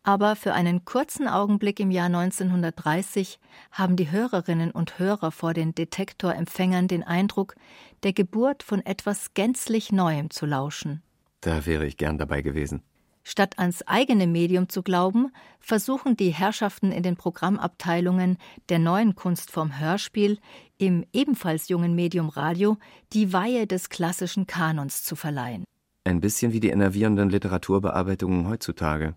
Aber 0.02 0.36
für 0.36 0.52
einen 0.52 0.84
kurzen 0.84 1.26
Augenblick 1.26 1.80
im 1.80 1.90
Jahr 1.90 2.08
1930 2.08 3.40
haben 3.72 3.96
die 3.96 4.10
Hörerinnen 4.10 4.70
und 4.70 4.98
Hörer 4.98 5.32
vor 5.32 5.54
den 5.54 5.74
Detektorempfängern 5.74 6.88
den 6.88 7.02
Eindruck, 7.02 7.54
der 8.02 8.12
Geburt 8.12 8.62
von 8.62 8.84
etwas 8.84 9.32
gänzlich 9.32 9.92
Neuem 9.92 10.28
zu 10.28 10.44
lauschen. 10.44 11.02
Da 11.40 11.64
wäre 11.64 11.86
ich 11.86 11.96
gern 11.96 12.18
dabei 12.18 12.42
gewesen. 12.42 12.82
Statt 13.30 13.60
ans 13.60 13.82
eigene 13.86 14.26
Medium 14.26 14.68
zu 14.68 14.82
glauben, 14.82 15.30
versuchen 15.60 16.16
die 16.16 16.30
Herrschaften 16.30 16.90
in 16.90 17.04
den 17.04 17.14
Programmabteilungen 17.14 18.38
der 18.70 18.80
neuen 18.80 19.14
Kunstform 19.14 19.78
Hörspiel 19.78 20.40
im 20.78 21.06
ebenfalls 21.12 21.68
jungen 21.68 21.94
Medium 21.94 22.28
Radio 22.28 22.76
die 23.12 23.32
Weihe 23.32 23.68
des 23.68 23.88
klassischen 23.88 24.48
Kanons 24.48 25.04
zu 25.04 25.14
verleihen. 25.14 25.62
Ein 26.02 26.20
bisschen 26.20 26.52
wie 26.52 26.58
die 26.58 26.70
enervierenden 26.70 27.30
Literaturbearbeitungen 27.30 28.48
heutzutage. 28.48 29.14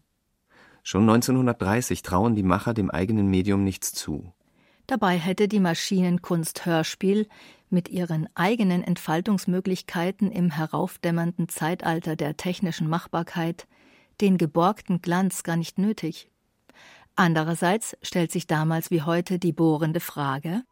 Schon 0.84 1.10
1930 1.10 2.04
trauen 2.04 2.36
die 2.36 2.44
Macher 2.44 2.76
dem 2.76 2.92
eigenen 2.92 3.32
Medium 3.32 3.64
nichts 3.64 3.94
zu. 3.94 4.32
Dabei 4.86 5.18
hätte 5.18 5.48
die 5.48 5.60
Maschinenkunst 5.60 6.68
Hörspiel 6.68 7.28
mit 7.72 7.90
ihren 7.90 8.30
eigenen 8.36 8.84
Entfaltungsmöglichkeiten 8.84 10.32
im 10.32 10.52
heraufdämmernden 10.52 11.50
Zeitalter 11.50 12.16
der 12.16 12.38
technischen 12.38 12.88
Machbarkeit 12.88 13.66
den 14.22 14.38
geborgten 14.38 15.02
Glanz 15.02 15.44
gar 15.44 15.56
nicht 15.56 15.78
nötig. 15.78 16.30
Andererseits 17.16 17.98
stellt 18.02 18.32
sich 18.32 18.48
damals 18.48 18.90
wie 18.92 19.02
heute 19.04 19.40
die 19.40 19.54
bohrende 19.54 20.00
Frage 20.00 20.64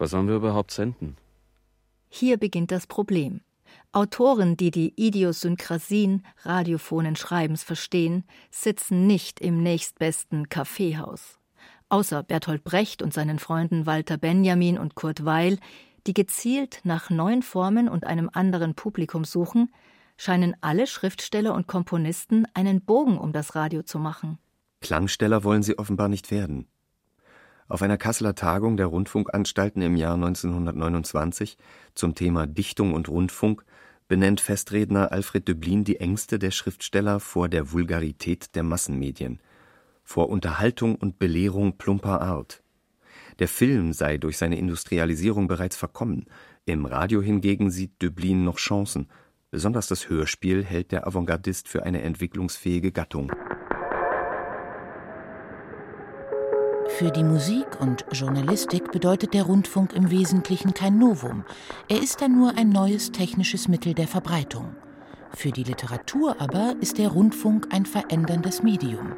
Was 0.00 0.12
sollen 0.12 0.28
wir 0.28 0.36
überhaupt 0.36 0.70
senden? 0.70 1.18
Hier 2.08 2.38
beginnt 2.38 2.70
das 2.70 2.86
Problem. 2.86 3.42
Autoren, 3.92 4.56
die 4.56 4.70
die 4.70 4.94
Idiosynkrasien 4.96 6.24
radiophonen 6.38 7.16
Schreibens 7.16 7.62
verstehen, 7.64 8.24
sitzen 8.50 9.06
nicht 9.06 9.40
im 9.40 9.62
nächstbesten 9.62 10.48
Kaffeehaus. 10.48 11.39
Außer 11.90 12.22
Bertolt 12.22 12.62
Brecht 12.62 13.02
und 13.02 13.12
seinen 13.12 13.40
Freunden 13.40 13.84
Walter 13.84 14.16
Benjamin 14.16 14.78
und 14.78 14.94
Kurt 14.94 15.24
Weil, 15.24 15.58
die 16.06 16.14
gezielt 16.14 16.80
nach 16.84 17.10
neuen 17.10 17.42
Formen 17.42 17.88
und 17.88 18.06
einem 18.06 18.30
anderen 18.32 18.74
Publikum 18.74 19.24
suchen, 19.24 19.72
scheinen 20.16 20.54
alle 20.60 20.86
Schriftsteller 20.86 21.52
und 21.52 21.66
Komponisten 21.66 22.46
einen 22.54 22.80
Bogen 22.80 23.18
um 23.18 23.32
das 23.32 23.56
Radio 23.56 23.82
zu 23.82 23.98
machen. 23.98 24.38
Klangsteller 24.80 25.42
wollen 25.42 25.64
sie 25.64 25.78
offenbar 25.78 26.08
nicht 26.08 26.30
werden. 26.30 26.68
Auf 27.68 27.82
einer 27.82 27.98
Kasseler 27.98 28.36
Tagung 28.36 28.76
der 28.76 28.86
Rundfunkanstalten 28.86 29.82
im 29.82 29.96
Jahr 29.96 30.14
1929 30.14 31.58
zum 31.96 32.14
Thema 32.14 32.46
Dichtung 32.46 32.94
und 32.94 33.08
Rundfunk 33.08 33.64
benennt 34.06 34.40
Festredner 34.40 35.10
Alfred 35.10 35.48
Döblin 35.48 35.82
die 35.82 35.98
Ängste 35.98 36.38
der 36.38 36.52
Schriftsteller 36.52 37.18
vor 37.18 37.48
der 37.48 37.72
Vulgarität 37.72 38.54
der 38.54 38.62
Massenmedien 38.62 39.40
vor 40.10 40.28
Unterhaltung 40.28 40.96
und 40.96 41.20
Belehrung 41.20 41.78
plumper 41.78 42.20
Art. 42.20 42.64
Der 43.38 43.46
Film 43.46 43.92
sei 43.92 44.18
durch 44.18 44.38
seine 44.38 44.58
Industrialisierung 44.58 45.46
bereits 45.46 45.76
verkommen, 45.76 46.26
im 46.66 46.84
Radio 46.84 47.22
hingegen 47.22 47.70
sieht 47.70 48.02
Döblin 48.02 48.42
noch 48.44 48.56
Chancen, 48.56 49.08
besonders 49.52 49.86
das 49.86 50.08
Hörspiel 50.08 50.64
hält 50.64 50.90
der 50.90 51.06
Avantgardist 51.06 51.68
für 51.68 51.84
eine 51.84 52.02
entwicklungsfähige 52.02 52.90
Gattung. 52.90 53.30
Für 56.88 57.12
die 57.12 57.22
Musik 57.22 57.80
und 57.80 58.04
Journalistik 58.10 58.90
bedeutet 58.90 59.32
der 59.32 59.44
Rundfunk 59.44 59.92
im 59.92 60.10
Wesentlichen 60.10 60.74
kein 60.74 60.98
Novum. 60.98 61.44
Er 61.88 62.02
ist 62.02 62.20
dann 62.20 62.36
nur 62.36 62.58
ein 62.58 62.70
neues 62.70 63.12
technisches 63.12 63.68
Mittel 63.68 63.94
der 63.94 64.08
Verbreitung. 64.08 64.74
Für 65.32 65.52
die 65.52 65.62
Literatur 65.62 66.40
aber 66.40 66.74
ist 66.80 66.98
der 66.98 67.10
Rundfunk 67.10 67.68
ein 67.70 67.86
veränderndes 67.86 68.64
Medium. 68.64 69.14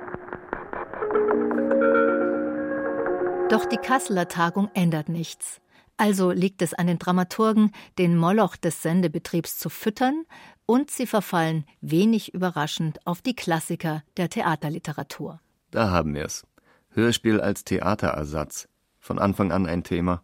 Doch 3.53 3.67
die 3.67 3.77
Kasseler 3.77 4.29
Tagung 4.29 4.71
ändert 4.73 5.11
nichts. 5.11 5.61
Also 5.99 6.31
liegt 6.31 6.63
es 6.63 6.73
an 6.73 6.87
den 6.87 6.99
Dramaturgen, 6.99 7.73
den 7.99 8.17
Moloch 8.17 8.57
des 8.57 8.81
Sendebetriebs 8.81 9.59
zu 9.59 9.69
füttern, 9.69 10.25
und 10.65 10.91
sie 10.91 11.07
verfallen 11.07 11.67
wenig 11.83 12.33
überraschend 12.33 13.07
auf 13.07 13.21
die 13.21 13.37
Klassiker 13.37 14.05
der 14.17 14.31
Theaterliteratur. 14.31 15.39
Da 15.71 15.91
haben 15.91 16.15
wir 16.15 16.25
es. 16.25 16.47
Hörspiel 16.93 17.43
als 17.43 17.65
Theaterersatz. 17.65 18.71
Von 18.99 19.19
Anfang 19.19 19.53
an 19.53 19.67
ein 19.67 19.85
Thema. 19.85 20.23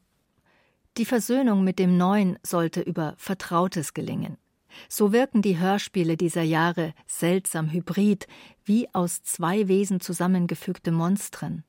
Die 0.97 1.05
Versöhnung 1.05 1.65
mit 1.65 1.79
dem 1.79 1.99
Neuen 1.99 2.39
sollte 2.43 2.81
über 2.81 3.13
Vertrautes 3.19 3.93
gelingen. 3.93 4.39
So 4.89 5.13
wirken 5.13 5.43
die 5.43 5.59
Hörspiele 5.59 6.17
dieser 6.17 6.45
Jahre 6.45 6.95
seltsam 7.07 7.71
hybrid, 7.71 8.27
wie 8.65 8.89
aus 8.95 9.23
zwei 9.23 9.69
Wesen 9.69 10.01
zusammengefügte 10.01 10.93
Monstren. 10.93 11.65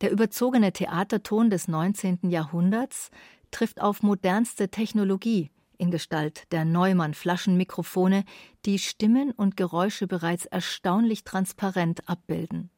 Der 0.00 0.10
überzogene 0.10 0.72
Theaterton 0.72 1.50
des 1.50 1.68
19. 1.68 2.30
Jahrhunderts 2.30 3.10
trifft 3.50 3.80
auf 3.80 4.02
modernste 4.02 4.68
Technologie 4.68 5.50
in 5.78 5.90
Gestalt 5.90 6.50
der 6.52 6.64
Neumann-Flaschenmikrofone, 6.64 8.24
die 8.66 8.78
Stimmen 8.78 9.30
und 9.30 9.56
Geräusche 9.56 10.06
bereits 10.06 10.44
erstaunlich 10.44 11.24
transparent 11.24 12.08
abbilden. 12.08 12.70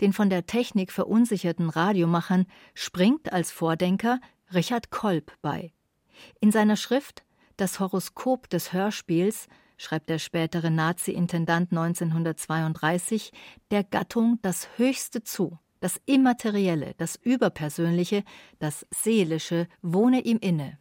Den 0.00 0.12
von 0.12 0.30
der 0.30 0.46
Technik 0.46 0.92
verunsicherten 0.92 1.70
Radiomachern 1.70 2.46
springt 2.74 3.32
als 3.32 3.50
Vordenker 3.50 4.20
Richard 4.52 4.90
Kolb 4.90 5.32
bei. 5.42 5.72
In 6.40 6.50
seiner 6.50 6.76
Schrift 6.76 7.24
Das 7.56 7.80
Horoskop 7.80 8.48
des 8.48 8.72
Hörspiels 8.72 9.46
schreibt 9.76 10.08
der 10.08 10.18
spätere 10.18 10.70
Nazi-Intendant 10.70 11.70
1932 11.70 13.32
der 13.70 13.84
Gattung 13.84 14.38
das 14.42 14.68
Höchste 14.76 15.22
zu. 15.22 15.58
Das 15.80 16.00
Immaterielle, 16.06 16.94
das 16.98 17.16
Überpersönliche, 17.16 18.24
das 18.58 18.86
Seelische 18.90 19.68
wohne 19.82 20.20
ihm 20.20 20.38
inne. 20.40 20.78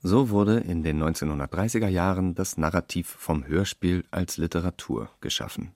So 0.00 0.30
wurde 0.30 0.58
in 0.58 0.82
den 0.82 1.00
1930er 1.00 1.86
Jahren 1.86 2.34
das 2.34 2.58
Narrativ 2.58 3.08
vom 3.08 3.46
Hörspiel 3.46 4.04
als 4.10 4.36
Literatur 4.36 5.10
geschaffen. 5.20 5.70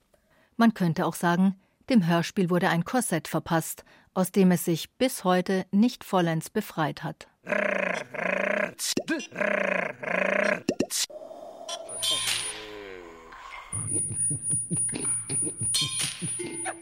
Man 0.57 0.73
könnte 0.73 1.05
auch 1.05 1.15
sagen, 1.15 1.55
dem 1.89 2.05
Hörspiel 2.05 2.49
wurde 2.49 2.69
ein 2.69 2.83
Korsett 2.83 3.29
verpasst, 3.29 3.85
aus 4.13 4.33
dem 4.33 4.51
es 4.51 4.65
sich 4.65 4.91
bis 4.97 5.23
heute 5.23 5.65
nicht 5.71 6.03
vollends 6.03 6.49
befreit 6.49 7.03
hat. 7.03 7.29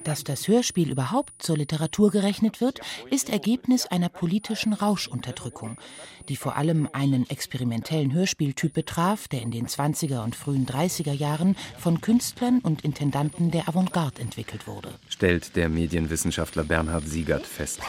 Dass 0.03 0.23
das 0.23 0.47
Hörspiel 0.47 0.91
überhaupt 0.91 1.33
zur 1.41 1.57
Literatur 1.57 2.11
gerechnet 2.11 2.61
wird, 2.61 2.79
ist 3.09 3.29
Ergebnis 3.29 3.85
einer 3.85 4.09
politischen 4.09 4.73
Rauschunterdrückung, 4.73 5.77
die 6.29 6.35
vor 6.35 6.55
allem 6.55 6.87
einen 6.93 7.29
experimentellen 7.29 8.13
Hörspieltyp 8.13 8.73
betraf, 8.73 9.27
der 9.27 9.41
in 9.41 9.51
den 9.51 9.67
20er 9.67 10.23
und 10.23 10.35
frühen 10.35 10.65
30er 10.65 11.13
Jahren 11.13 11.55
von 11.77 12.01
Künstlern 12.01 12.59
und 12.59 12.83
Intendanten 12.83 13.51
der 13.51 13.67
Avantgarde 13.67 14.21
entwickelt 14.21 14.67
wurde. 14.67 14.89
Stellt 15.09 15.55
der 15.55 15.69
Medienwissenschaftler 15.69 16.63
Bernhard 16.63 17.07
Siegert 17.07 17.45
fest. 17.45 17.81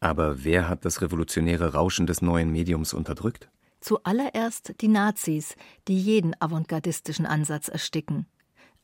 Aber 0.00 0.44
wer 0.44 0.68
hat 0.68 0.84
das 0.84 1.00
revolutionäre 1.00 1.74
Rauschen 1.74 2.06
des 2.06 2.22
neuen 2.22 2.50
Mediums 2.50 2.92
unterdrückt? 2.92 3.48
Zuallererst 3.80 4.74
die 4.80 4.88
Nazis, 4.88 5.56
die 5.88 5.98
jeden 5.98 6.34
avantgardistischen 6.40 7.26
Ansatz 7.26 7.68
ersticken. 7.68 8.26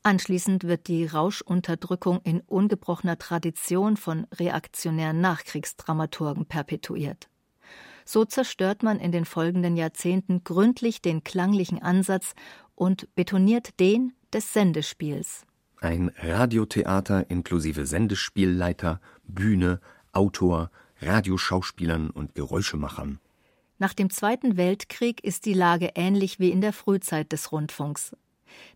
Anschließend 0.03 0.63
wird 0.63 0.87
die 0.87 1.05
Rauschunterdrückung 1.05 2.21
in 2.23 2.41
ungebrochener 2.41 3.17
Tradition 3.17 3.97
von 3.97 4.27
reaktionären 4.33 5.19
Nachkriegsdramaturgen 5.19 6.45
perpetuiert. 6.45 7.29
So 8.05 8.25
zerstört 8.25 8.81
man 8.81 8.99
in 8.99 9.11
den 9.11 9.25
folgenden 9.25 9.75
Jahrzehnten 9.75 10.43
gründlich 10.43 11.01
den 11.01 11.23
klanglichen 11.23 11.81
Ansatz 11.81 12.33
und 12.75 13.13
betoniert 13.13 13.79
den 13.79 14.13
des 14.33 14.53
Sendespiels. 14.53 15.45
Ein 15.81 16.11
Radiotheater 16.17 17.29
inklusive 17.29 17.85
Sendespielleiter, 17.85 18.99
Bühne, 19.23 19.79
Autor, 20.11 20.71
Radioschauspielern 21.01 22.09
und 22.09 22.35
Geräuschemachern. 22.35 23.19
Nach 23.77 23.93
dem 23.93 24.09
Zweiten 24.09 24.57
Weltkrieg 24.57 25.23
ist 25.23 25.45
die 25.45 25.53
Lage 25.53 25.91
ähnlich 25.95 26.39
wie 26.39 26.49
in 26.49 26.61
der 26.61 26.73
Frühzeit 26.73 27.31
des 27.31 27.51
Rundfunks. 27.51 28.13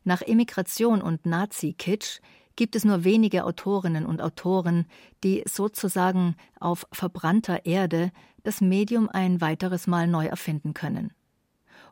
Nach 0.03 0.21
Emigration 0.21 1.01
und 1.01 1.25
Nazi-Kitsch 1.25 2.19
gibt 2.55 2.75
es 2.75 2.85
nur 2.85 3.03
wenige 3.03 3.45
Autorinnen 3.45 4.05
und 4.05 4.21
Autoren, 4.21 4.85
die 5.23 5.43
sozusagen 5.47 6.35
auf 6.59 6.87
verbrannter 6.91 7.65
Erde 7.65 8.11
das 8.43 8.61
Medium 8.61 9.09
ein 9.09 9.41
weiteres 9.41 9.87
Mal 9.87 10.07
neu 10.07 10.25
erfinden 10.25 10.73
können. 10.73 11.13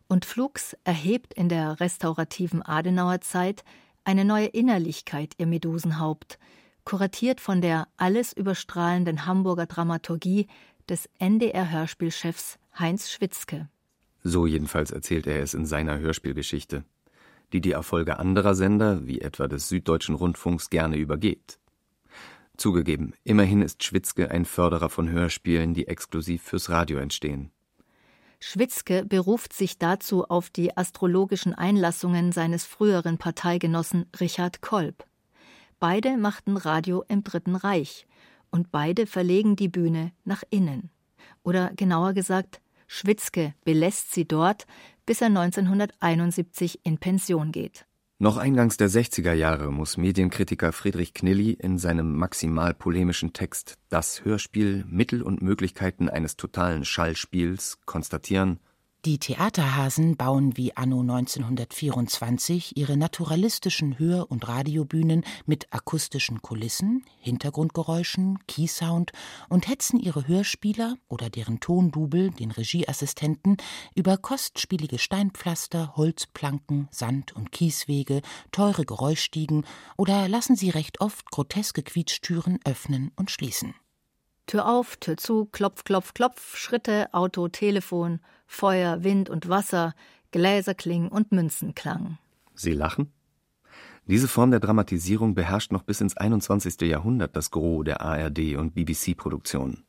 Und 0.07 0.25
Flux 0.25 0.75
erhebt 0.83 1.33
in 1.33 1.49
der 1.49 1.79
restaurativen 1.79 2.61
Adenauerzeit 2.61 3.63
eine 4.03 4.25
neue 4.25 4.47
Innerlichkeit 4.47 5.33
ihr 5.37 5.47
Medusenhaupt, 5.47 6.37
kuratiert 6.83 7.39
von 7.39 7.61
der 7.61 7.87
alles 7.97 8.33
überstrahlenden 8.33 9.25
Hamburger 9.25 9.67
Dramaturgie 9.67 10.47
des 10.89 11.09
NDR-Hörspielchefs 11.19 12.57
Heinz 12.77 13.11
Schwitzke. 13.11 13.69
So 14.23 14.45
jedenfalls 14.45 14.91
erzählt 14.91 15.27
er 15.27 15.41
es 15.41 15.53
in 15.53 15.65
seiner 15.65 15.99
Hörspielgeschichte 15.99 16.83
die 17.53 17.61
die 17.61 17.71
Erfolge 17.71 18.19
anderer 18.19 18.55
Sender, 18.55 19.05
wie 19.07 19.21
etwa 19.21 19.47
des 19.47 19.69
Süddeutschen 19.69 20.15
Rundfunks, 20.15 20.69
gerne 20.69 20.97
übergeht. 20.97 21.59
Zugegeben, 22.57 23.13
immerhin 23.23 23.61
ist 23.61 23.83
Schwitzke 23.83 24.29
ein 24.29 24.45
Förderer 24.45 24.89
von 24.89 25.09
Hörspielen, 25.09 25.73
die 25.73 25.87
exklusiv 25.87 26.43
fürs 26.43 26.69
Radio 26.69 26.99
entstehen. 26.99 27.51
Schwitzke 28.39 29.05
beruft 29.05 29.53
sich 29.53 29.77
dazu 29.77 30.25
auf 30.25 30.49
die 30.49 30.75
astrologischen 30.75 31.53
Einlassungen 31.53 32.31
seines 32.31 32.65
früheren 32.65 33.17
Parteigenossen 33.17 34.07
Richard 34.19 34.61
Kolb. 34.61 35.05
Beide 35.79 36.17
machten 36.17 36.57
Radio 36.57 37.03
im 37.07 37.23
Dritten 37.23 37.55
Reich 37.55 38.07
und 38.49 38.71
beide 38.71 39.05
verlegen 39.05 39.55
die 39.55 39.69
Bühne 39.69 40.11
nach 40.25 40.43
innen. 40.49 40.89
Oder 41.43 41.71
genauer 41.75 42.13
gesagt, 42.13 42.61
Schwitzke 42.87 43.53
belässt 43.63 44.11
sie 44.11 44.27
dort, 44.27 44.65
bis 45.05 45.21
er 45.21 45.27
1971 45.27 46.79
in 46.83 46.97
Pension 46.97 47.51
geht. 47.51 47.85
Noch 48.19 48.37
eingangs 48.37 48.77
der 48.77 48.89
60er 48.89 49.33
Jahre 49.33 49.71
muss 49.71 49.97
Medienkritiker 49.97 50.73
Friedrich 50.73 51.15
Knilli 51.15 51.53
in 51.53 51.79
seinem 51.79 52.15
maximal 52.15 52.75
polemischen 52.75 53.33
Text 53.33 53.79
Das 53.89 54.23
Hörspiel 54.23 54.85
Mittel 54.87 55.23
und 55.23 55.41
Möglichkeiten 55.41 56.07
eines 56.07 56.37
totalen 56.37 56.85
Schallspiels 56.85 57.79
konstatieren 57.85 58.59
die 59.05 59.17
Theaterhasen 59.17 60.15
bauen 60.15 60.57
wie 60.57 60.77
anno 60.77 61.01
1924 61.01 62.77
ihre 62.77 62.97
naturalistischen 62.97 63.97
Hör- 63.97 64.29
und 64.29 64.47
Radiobühnen 64.47 65.23
mit 65.47 65.73
akustischen 65.73 66.43
Kulissen, 66.43 67.03
Hintergrundgeräuschen, 67.19 68.37
Keysound 68.47 69.11
und 69.49 69.67
hetzen 69.67 69.99
ihre 69.99 70.27
Hörspieler 70.27 70.97
oder 71.07 71.31
deren 71.31 71.59
Tondubel, 71.59 72.29
den 72.29 72.51
Regieassistenten, 72.51 73.57
über 73.95 74.17
kostspielige 74.17 74.99
Steinpflaster, 74.99 75.95
Holzplanken, 75.95 76.87
Sand- 76.91 77.35
und 77.35 77.51
Kieswege, 77.51 78.21
teure 78.51 78.85
Geräuschstiegen 78.85 79.65
oder 79.97 80.27
lassen 80.27 80.55
sie 80.55 80.69
recht 80.69 81.01
oft 81.01 81.31
groteske 81.31 81.81
Quietschtüren 81.81 82.59
öffnen 82.65 83.11
und 83.15 83.31
schließen. 83.31 83.73
Tür 84.51 84.67
auf, 84.67 84.97
Tür 84.97 85.15
zu, 85.15 85.45
Klopf, 85.45 85.85
Klopf, 85.85 86.13
Klopf, 86.13 86.57
Schritte, 86.57 87.07
Auto, 87.13 87.47
Telefon, 87.47 88.19
Feuer, 88.47 89.01
Wind 89.01 89.29
und 89.29 89.47
Wasser, 89.47 89.95
Gläserkling 90.31 91.07
und 91.07 91.31
Münzenklang. 91.31 92.17
Sie 92.53 92.73
lachen? 92.73 93.13
Diese 94.07 94.27
Form 94.27 94.51
der 94.51 94.59
Dramatisierung 94.59 95.35
beherrscht 95.35 95.71
noch 95.71 95.83
bis 95.83 96.01
ins 96.01 96.17
21. 96.17 96.81
Jahrhundert 96.81 97.33
das 97.37 97.49
Gros 97.49 97.85
der 97.85 98.01
ARD 98.01 98.57
und 98.57 98.75
BBC-Produktionen. 98.75 99.85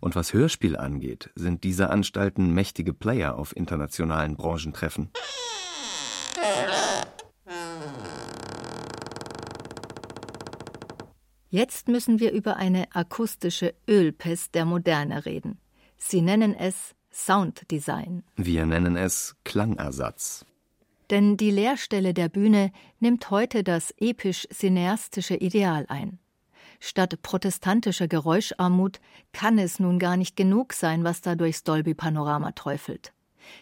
Und 0.00 0.16
was 0.16 0.32
Hörspiel 0.32 0.78
angeht, 0.78 1.28
sind 1.34 1.62
diese 1.62 1.90
Anstalten 1.90 2.54
mächtige 2.54 2.94
Player 2.94 3.36
auf 3.36 3.54
internationalen 3.54 4.34
Branchentreffen. 4.34 5.10
Jetzt 11.52 11.88
müssen 11.88 12.20
wir 12.20 12.30
über 12.30 12.56
eine 12.58 12.86
akustische 12.94 13.74
Ölpest 13.88 14.54
der 14.54 14.64
Moderne 14.64 15.26
reden. 15.26 15.58
Sie 15.96 16.22
nennen 16.22 16.54
es 16.54 16.94
Sounddesign. 17.12 18.22
Wir 18.36 18.66
nennen 18.66 18.96
es 18.96 19.34
Klangersatz. 19.42 20.46
Denn 21.10 21.36
die 21.36 21.50
Leerstelle 21.50 22.14
der 22.14 22.28
Bühne 22.28 22.70
nimmt 23.00 23.30
heute 23.30 23.64
das 23.64 23.92
episch-cineastische 23.98 25.34
Ideal 25.34 25.86
ein. 25.88 26.20
Statt 26.78 27.20
protestantischer 27.20 28.06
Geräuscharmut 28.06 29.00
kann 29.32 29.58
es 29.58 29.80
nun 29.80 29.98
gar 29.98 30.16
nicht 30.16 30.36
genug 30.36 30.72
sein, 30.72 31.02
was 31.02 31.20
da 31.20 31.34
durchs 31.34 31.64
Dolby-Panorama 31.64 32.52
träufelt. 32.52 33.12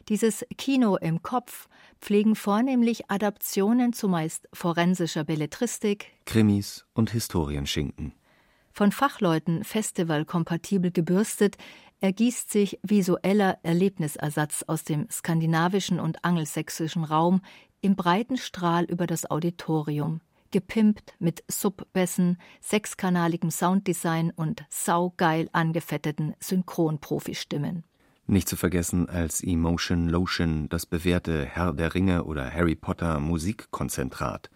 Dieses 0.09 0.45
Kino 0.57 0.97
im 0.97 1.23
Kopf 1.23 1.69
pflegen 2.01 2.35
vornehmlich 2.35 3.11
Adaptionen 3.11 3.93
zumeist 3.93 4.49
forensischer 4.53 5.25
Belletristik, 5.25 6.13
Krimis 6.25 6.87
und 6.95 7.11
Historienschinken. 7.11 8.15
Von 8.73 8.93
Fachleuten 8.93 9.65
festivalkompatibel 9.65 10.93
gebürstet, 10.93 11.57
ergießt 12.01 12.51
sich 12.51 12.79
visueller 12.83 13.59
Erlebnisersatz 13.63 14.65
aus 14.67 14.85
dem 14.85 15.09
skandinavischen 15.11 15.99
und 15.99 16.25
angelsächsischen 16.25 17.05
Raum 17.05 17.41
im 17.81 17.97
breiten 17.97 18.37
Strahl 18.37 18.85
über 18.85 19.07
das 19.07 19.29
Auditorium, 19.31 20.21
gepimpt 20.51 21.15
mit 21.19 21.45
Subbässen, 21.49 22.39
sechskanaligem 22.61 23.51
Sounddesign 23.51 24.33
und 24.35 24.65
saugeil 24.71 25.49
angefetteten 25.53 26.35
Synchronprofistimmen. 26.41 27.85
Nicht 28.31 28.47
zu 28.47 28.57
vergessen 28.57 29.09
als 29.09 29.43
Emotion 29.43 30.07
Lotion 30.07 30.69
das 30.69 30.85
bewährte 30.85 31.47
Herr 31.47 31.73
der 31.73 31.95
Ringe 31.95 32.25
oder 32.25 32.53
Harry 32.53 32.75
Potter 32.77 33.21
Musikkonzentrat, 33.21 34.51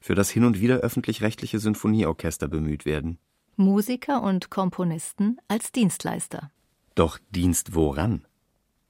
für 0.00 0.14
das 0.14 0.30
hin 0.30 0.44
und 0.44 0.60
wieder 0.60 0.76
öffentlich-rechtliche 0.76 1.58
Sinfonieorchester 1.58 2.46
bemüht 2.46 2.86
werden. 2.86 3.18
Musiker 3.56 4.22
und 4.22 4.50
Komponisten 4.50 5.38
als 5.48 5.72
Dienstleister. 5.72 6.52
Doch 6.94 7.18
Dienst 7.30 7.74
woran? 7.74 8.24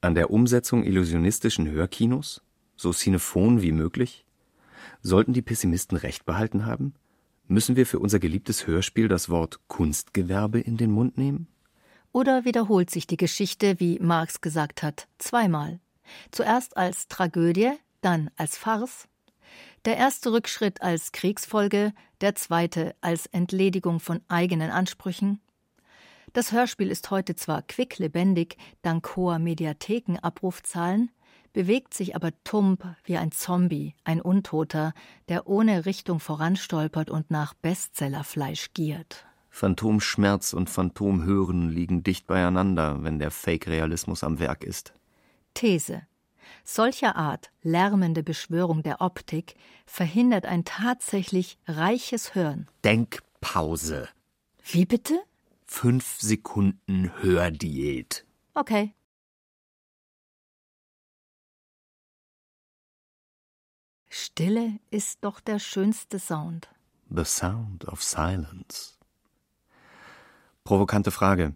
An 0.03 0.15
der 0.15 0.31
Umsetzung 0.31 0.85
illusionistischen 0.85 1.71
Hörkinos? 1.71 2.43
So 2.77 2.93
cinephon 2.93 3.63
wie 3.63 3.73
möglich? 3.73 4.27
Sollten 5.01 5.33
die 5.33 5.41
Pessimisten 5.41 5.97
recht 5.97 6.27
behalten 6.27 6.67
haben? 6.67 6.93
Müssen 7.47 7.77
wir 7.77 7.87
für 7.87 7.99
unser 7.99 8.19
geliebtes 8.19 8.67
Hörspiel 8.67 9.09
das 9.09 9.31
Wort 9.31 9.61
Kunstgewerbe 9.69 10.61
in 10.61 10.77
den 10.77 10.91
Mund 10.91 11.17
nehmen? 11.17 11.49
Oder 12.13 12.45
wiederholt 12.45 12.91
sich 12.91 13.07
die 13.07 13.17
Geschichte, 13.17 13.79
wie 13.81 13.99
Marx 14.01 14.41
gesagt 14.41 14.83
hat, 14.83 15.09
zweimal? 15.19 15.81
Zuerst 16.31 16.77
als 16.77 17.09
Tragödie, 17.09 17.73
dann 18.01 18.31
als 18.37 18.57
Farce? 18.57 19.09
Der 19.85 19.97
erste 19.97 20.33
Rückschritt 20.33 20.83
als 20.83 21.13
Kriegsfolge, 21.13 21.93
der 22.21 22.35
zweite 22.35 22.95
als 23.01 23.27
Entledigung 23.27 24.01
von 24.01 24.21
eigenen 24.29 24.71
Ansprüchen? 24.71 25.41
Das 26.33 26.53
Hörspiel 26.53 26.91
ist 26.91 27.11
heute 27.11 27.37
zwar 27.37 27.63
quicklebendig, 27.63 28.57
dank 28.83 29.17
hoher 29.17 29.39
Mediathekenabrufzahlen, 29.39 31.11
bewegt 31.53 31.95
sich 31.95 32.15
aber 32.15 32.33
tump 32.45 32.85
wie 33.05 33.17
ein 33.17 33.33
Zombie, 33.33 33.95
ein 34.05 34.21
Untoter, 34.21 34.93
der 35.29 35.47
ohne 35.47 35.87
Richtung 35.87 36.21
voranstolpert 36.21 37.11
und 37.11 37.31
nach 37.31 37.55
Bestsellerfleisch 37.55 38.75
giert. 38.75 39.28
Phantomschmerz 39.59 40.53
und 40.53 40.71
Phantomhören 40.71 41.69
liegen 41.69 42.05
dicht 42.05 42.29
beieinander, 42.29 43.03
wenn 43.03 43.19
der 43.19 43.33
Fake-Realismus 43.33 44.23
am 44.23 44.39
Werk 44.39 44.63
ist. 44.63 44.95
These. 45.55 46.07
Solcher 46.65 47.17
Art 47.17 47.51
lärmende 47.63 48.23
Beschwörung 48.23 48.85
der 48.85 49.01
Optik 49.01 49.57
verhindert 49.85 50.47
ein 50.47 50.65
tatsächlich 50.65 51.59
reiches 51.67 52.37
Hören. 52.37 52.69
Denkpause. 52.85 54.09
Wie 54.65 54.87
bitte? 54.87 55.19
Fünf 55.67 56.21
Sekunden 56.21 57.11
Hördiät. 57.21 58.25
Okay. 58.55 58.95
Stille 64.09 64.79
ist 64.91 65.19
doch 65.23 65.41
der 65.41 65.59
schönste 65.59 66.21
Sound. 66.21 66.69
The 67.11 67.25
sound 67.25 67.87
of 67.89 68.03
silence. 68.05 68.98
Provokante 70.69 71.11
Frage. 71.11 71.55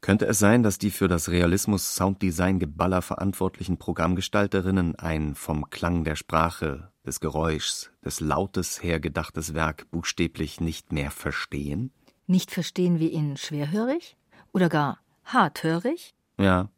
Könnte 0.00 0.24
es 0.24 0.38
sein, 0.38 0.62
dass 0.62 0.78
die 0.78 0.90
für 0.90 1.08
das 1.08 1.28
Realismus 1.28 1.94
Sounddesign 1.94 2.58
Geballer 2.58 3.02
verantwortlichen 3.02 3.76
Programmgestalterinnen 3.76 4.96
ein 4.96 5.34
vom 5.34 5.68
Klang 5.68 6.02
der 6.02 6.16
Sprache, 6.16 6.90
des 7.04 7.20
Geräuschs, 7.20 7.90
des 8.02 8.20
Lautes 8.20 8.82
her 8.82 8.98
gedachtes 8.98 9.52
Werk 9.52 9.90
buchstäblich 9.90 10.58
nicht 10.58 10.90
mehr 10.90 11.10
verstehen? 11.10 11.92
Nicht 12.26 12.50
verstehen 12.50 12.98
wie 12.98 13.08
in 13.08 13.36
schwerhörig? 13.36 14.16
Oder 14.54 14.70
gar 14.70 14.98
harthörig? 15.26 16.14
Ja, 16.38 16.70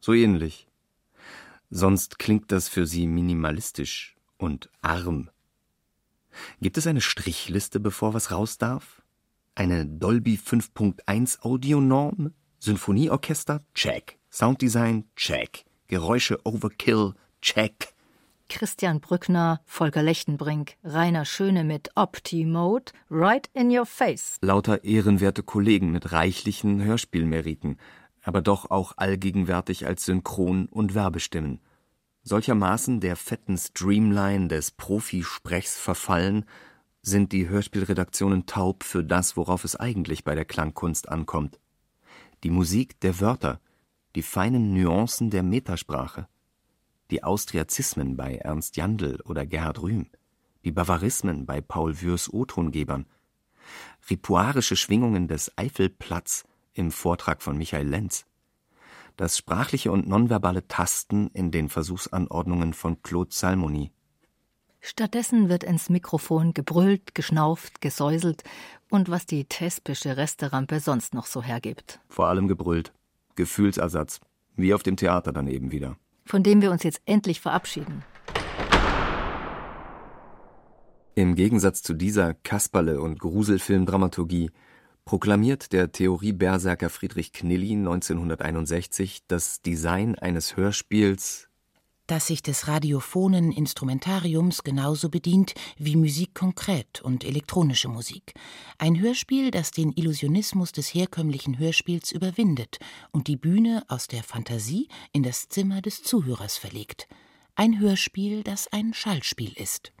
so 0.00 0.14
ähnlich. 0.14 0.68
Sonst 1.68 2.18
klingt 2.18 2.50
das 2.50 2.70
für 2.70 2.86
sie 2.86 3.06
minimalistisch 3.06 4.16
und 4.38 4.70
arm. 4.80 5.28
Gibt 6.62 6.78
es 6.78 6.86
eine 6.86 7.02
Strichliste, 7.02 7.78
bevor 7.78 8.14
was 8.14 8.30
raus 8.30 8.56
darf? 8.56 9.02
Eine 9.58 9.86
Dolby 9.86 10.36
5.1 10.36 11.40
Audionorm? 11.40 12.34
Sinfonieorchester? 12.58 13.62
Check. 13.72 14.18
Sounddesign? 14.30 15.04
Check. 15.16 15.64
Geräusche 15.88 16.38
Overkill? 16.44 17.14
Check. 17.40 17.94
Christian 18.50 19.00
Brückner, 19.00 19.62
Volker 19.64 20.02
Lechtenbrink, 20.02 20.76
Rainer 20.84 21.24
Schöne 21.24 21.64
mit 21.64 21.88
Opti-Mode, 21.94 22.92
right 23.10 23.48
in 23.54 23.70
your 23.70 23.86
face. 23.86 24.36
Lauter 24.42 24.84
ehrenwerte 24.84 25.42
Kollegen 25.42 25.90
mit 25.90 26.12
reichlichen 26.12 26.84
Hörspielmeriten, 26.84 27.78
aber 28.22 28.42
doch 28.42 28.70
auch 28.70 28.92
allgegenwärtig 28.98 29.86
als 29.86 30.04
Synchron- 30.04 30.68
und 30.68 30.94
Werbestimmen. 30.94 31.60
Solchermaßen 32.24 33.00
der 33.00 33.16
fetten 33.16 33.56
Streamline 33.56 34.48
des 34.48 34.70
Profisprechs 34.70 35.78
verfallen, 35.78 36.44
sind 37.06 37.32
die 37.32 37.48
Hörspielredaktionen 37.48 38.46
taub 38.46 38.82
für 38.82 39.04
das, 39.04 39.36
worauf 39.36 39.64
es 39.64 39.76
eigentlich 39.76 40.24
bei 40.24 40.34
der 40.34 40.44
Klangkunst 40.44 41.08
ankommt. 41.08 41.58
Die 42.42 42.50
Musik 42.50 43.00
der 43.00 43.20
Wörter, 43.20 43.60
die 44.14 44.22
feinen 44.22 44.74
Nuancen 44.74 45.30
der 45.30 45.42
Metasprache 45.42 46.28
die 47.10 47.22
Austriazismen 47.22 48.16
bei 48.16 48.36
Ernst 48.36 48.76
Jandl 48.76 49.20
oder 49.24 49.46
Gerhard 49.46 49.82
Rühm, 49.82 50.06
die 50.64 50.72
Bavarismen 50.72 51.46
bei 51.46 51.60
Paul 51.60 52.00
Würs 52.00 52.32
O-Tongebern, 52.32 53.06
ripuarische 54.10 54.76
Schwingungen 54.76 55.28
des 55.28 55.56
Eifelplatz 55.56 56.44
im 56.74 56.90
Vortrag 56.90 57.42
von 57.42 57.56
Michael 57.56 57.88
Lenz, 57.88 58.26
das 59.16 59.38
sprachliche 59.38 59.92
und 59.92 60.08
nonverbale 60.08 60.66
Tasten 60.68 61.28
in 61.28 61.50
den 61.50 61.68
Versuchsanordnungen 61.68 62.74
von 62.74 63.02
Claude 63.02 63.32
Salmoni. 63.32 63.92
Stattdessen 64.80 65.48
wird 65.48 65.64
ins 65.64 65.90
Mikrofon 65.90 66.54
gebrüllt, 66.54 67.14
geschnauft, 67.14 67.80
gesäuselt 67.80 68.44
und 68.90 69.10
was 69.10 69.26
die 69.26 69.44
thespische 69.44 70.16
Resterampe 70.16 70.80
sonst 70.80 71.14
noch 71.14 71.26
so 71.26 71.42
hergibt. 71.42 72.00
Vor 72.08 72.28
allem 72.28 72.48
gebrüllt. 72.48 72.92
Gefühlsersatz. 73.34 74.20
Wie 74.54 74.72
auf 74.72 74.82
dem 74.82 74.96
Theater 74.96 75.32
daneben 75.32 75.72
wieder 75.72 75.96
von 76.26 76.42
dem 76.42 76.60
wir 76.60 76.70
uns 76.70 76.82
jetzt 76.82 77.00
endlich 77.06 77.40
verabschieden. 77.40 78.02
Im 81.14 81.34
Gegensatz 81.34 81.82
zu 81.82 81.94
dieser 81.94 82.34
Kasperle- 82.34 83.00
und 83.00 83.18
Gruselfilmdramaturgie 83.20 84.50
proklamiert 85.06 85.72
der 85.72 85.92
Theorie-Berserker 85.92 86.90
Friedrich 86.90 87.32
Knilli 87.32 87.72
1961 87.72 89.22
das 89.26 89.62
Design 89.62 90.16
eines 90.16 90.56
Hörspiels 90.56 91.48
das 92.06 92.26
sich 92.26 92.42
des 92.42 92.68
radiophonen 92.68 93.52
Instrumentariums 93.52 94.62
genauso 94.62 95.08
bedient 95.08 95.54
wie 95.78 95.96
Musik 95.96 96.34
konkret 96.34 97.02
und 97.02 97.24
elektronische 97.24 97.88
Musik. 97.88 98.34
Ein 98.78 99.00
Hörspiel, 99.00 99.50
das 99.50 99.70
den 99.70 99.92
Illusionismus 99.92 100.72
des 100.72 100.94
herkömmlichen 100.94 101.58
Hörspiels 101.58 102.12
überwindet 102.12 102.78
und 103.10 103.26
die 103.26 103.36
Bühne 103.36 103.84
aus 103.88 104.06
der 104.08 104.22
Fantasie 104.22 104.88
in 105.12 105.22
das 105.22 105.48
Zimmer 105.48 105.82
des 105.82 106.02
Zuhörers 106.02 106.56
verlegt. 106.56 107.08
Ein 107.54 107.80
Hörspiel, 107.80 108.42
das 108.42 108.68
ein 108.72 108.92
Schallspiel 108.94 109.52
ist. 109.52 109.92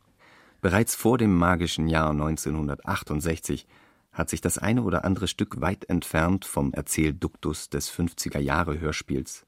Bereits 0.60 0.94
vor 0.94 1.18
dem 1.18 1.34
magischen 1.34 1.88
Jahr 1.88 2.10
1968 2.10 3.66
hat 4.12 4.30
sich 4.30 4.40
das 4.40 4.58
eine 4.58 4.82
oder 4.82 5.04
andere 5.04 5.28
Stück 5.28 5.60
weit 5.60 5.88
entfernt 5.88 6.44
vom 6.44 6.72
Erzählduktus 6.72 7.68
des 7.68 7.90
50er 7.90 8.38
Jahre 8.38 8.80
Hörspiels 8.80 9.46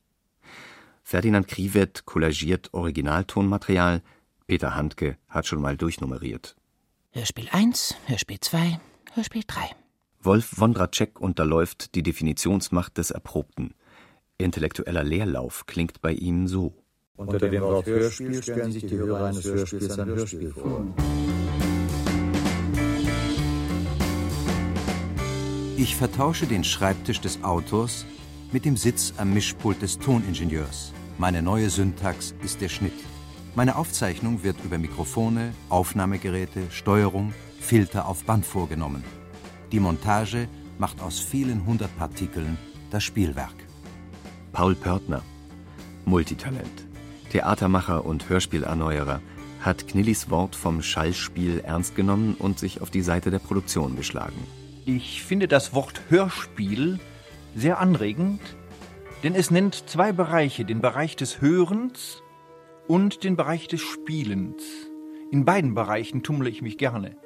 Ferdinand 1.08 1.48
Krivet 1.48 2.04
kollagiert 2.04 2.74
Originaltonmaterial, 2.74 4.02
Peter 4.46 4.74
Handke 4.74 5.16
hat 5.26 5.46
schon 5.46 5.62
mal 5.62 5.74
durchnummeriert. 5.74 6.54
Hörspiel 7.12 7.48
1, 7.50 7.96
Hörspiel 8.04 8.38
2, 8.38 8.78
Hörspiel 9.14 9.42
3. 9.46 9.70
Wolf 10.20 10.60
Wondracek 10.60 11.18
unterläuft 11.18 11.94
die 11.94 12.02
Definitionsmacht 12.02 12.98
des 12.98 13.10
Erprobten. 13.10 13.72
Intellektueller 14.36 15.02
Leerlauf 15.02 15.64
klingt 15.64 16.02
bei 16.02 16.12
ihm 16.12 16.46
so. 16.46 16.74
Unter 17.16 17.38
dem 17.38 17.62
Wort 17.62 17.86
Hörspiel 17.86 18.42
stellen 18.42 18.72
sich 18.72 18.84
die 18.84 18.98
Hörer 18.98 19.28
eines 19.28 19.46
Hörspiels 19.46 19.98
ein 19.98 20.08
Hörspiel 20.08 20.52
vor. 20.52 20.94
Ich 25.78 25.96
vertausche 25.96 26.46
den 26.46 26.64
Schreibtisch 26.64 27.22
des 27.22 27.42
Autors 27.42 28.04
mit 28.52 28.66
dem 28.66 28.76
Sitz 28.76 29.14
am 29.16 29.32
Mischpult 29.32 29.80
des 29.80 29.98
Toningenieurs. 29.98 30.92
Meine 31.20 31.42
neue 31.42 31.68
Syntax 31.68 32.32
ist 32.44 32.60
der 32.60 32.68
Schnitt. 32.68 32.92
Meine 33.56 33.74
Aufzeichnung 33.74 34.44
wird 34.44 34.56
über 34.64 34.78
Mikrofone, 34.78 35.52
Aufnahmegeräte, 35.68 36.70
Steuerung, 36.70 37.34
Filter 37.58 38.06
auf 38.06 38.22
Band 38.22 38.46
vorgenommen. 38.46 39.02
Die 39.72 39.80
Montage 39.80 40.46
macht 40.78 41.00
aus 41.00 41.18
vielen 41.18 41.66
hundert 41.66 41.90
Partikeln 41.98 42.56
das 42.92 43.02
Spielwerk. 43.02 43.56
Paul 44.52 44.76
Pörtner, 44.76 45.22
Multitalent, 46.04 46.86
Theatermacher 47.32 48.06
und 48.06 48.28
Hörspielerneuerer, 48.28 49.20
hat 49.60 49.88
Knillis 49.88 50.30
Wort 50.30 50.54
vom 50.54 50.82
Schallspiel 50.82 51.58
ernst 51.64 51.96
genommen 51.96 52.36
und 52.38 52.60
sich 52.60 52.80
auf 52.80 52.90
die 52.90 53.02
Seite 53.02 53.32
der 53.32 53.40
Produktion 53.40 53.96
geschlagen. 53.96 54.38
Ich 54.86 55.24
finde 55.24 55.48
das 55.48 55.74
Wort 55.74 56.00
Hörspiel 56.10 57.00
sehr 57.56 57.80
anregend, 57.80 58.40
denn 59.22 59.34
es 59.34 59.50
nennt 59.50 59.88
zwei 59.88 60.12
Bereiche, 60.12 60.64
den 60.64 60.80
Bereich 60.80 61.16
des 61.16 61.40
Hörens 61.40 62.22
und 62.86 63.24
den 63.24 63.36
Bereich 63.36 63.68
des 63.68 63.80
Spielens. 63.80 64.62
In 65.30 65.44
beiden 65.44 65.74
Bereichen 65.74 66.22
tummle 66.22 66.48
ich 66.48 66.62
mich 66.62 66.78
gerne. 66.78 67.16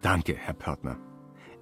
Danke, 0.00 0.34
Herr 0.34 0.54
Pörtner. 0.54 0.98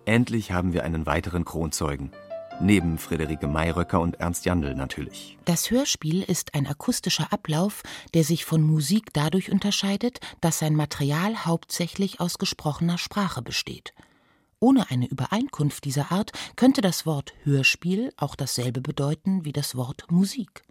Endlich 0.07 0.53
haben 0.53 0.73
wir 0.73 0.85
einen 0.85 1.07
weiteren 1.07 1.45
Kronzeugen. 1.45 2.13
Neben 2.61 2.99
Friederike 2.99 3.49
Mayröcker 3.49 4.01
und 4.01 4.21
Ernst 4.21 4.45
Jandl 4.45 4.75
natürlich. 4.77 5.37
Das 5.45 5.73
Hörspiel 5.73 6.23
ist 6.23 6.55
ein 6.55 6.69
akustischer 6.69 7.33
Ablauf, 7.33 7.83
der 8.15 8.23
sich 8.23 8.45
von 8.45 8.63
Musik 8.63 9.13
dadurch 9.13 9.51
unterscheidet, 9.51 10.21
dass 10.41 10.61
sein 10.61 10.77
Material 10.77 11.47
hauptsächlich 11.47 12.21
aus 12.21 12.39
gesprochener 12.39 12.97
Sprache 12.97 13.43
besteht. 13.43 13.93
Ohne 14.61 14.91
eine 14.91 15.09
Übereinkunft 15.09 15.85
dieser 15.85 16.13
Art 16.13 16.33
könnte 16.57 16.81
das 16.81 17.07
Wort 17.07 17.35
Hörspiel 17.45 18.13
auch 18.17 18.35
dasselbe 18.37 18.81
bedeuten 18.81 19.45
wie 19.45 19.53
das 19.53 19.77
Wort 19.77 20.11
Musik. 20.11 20.63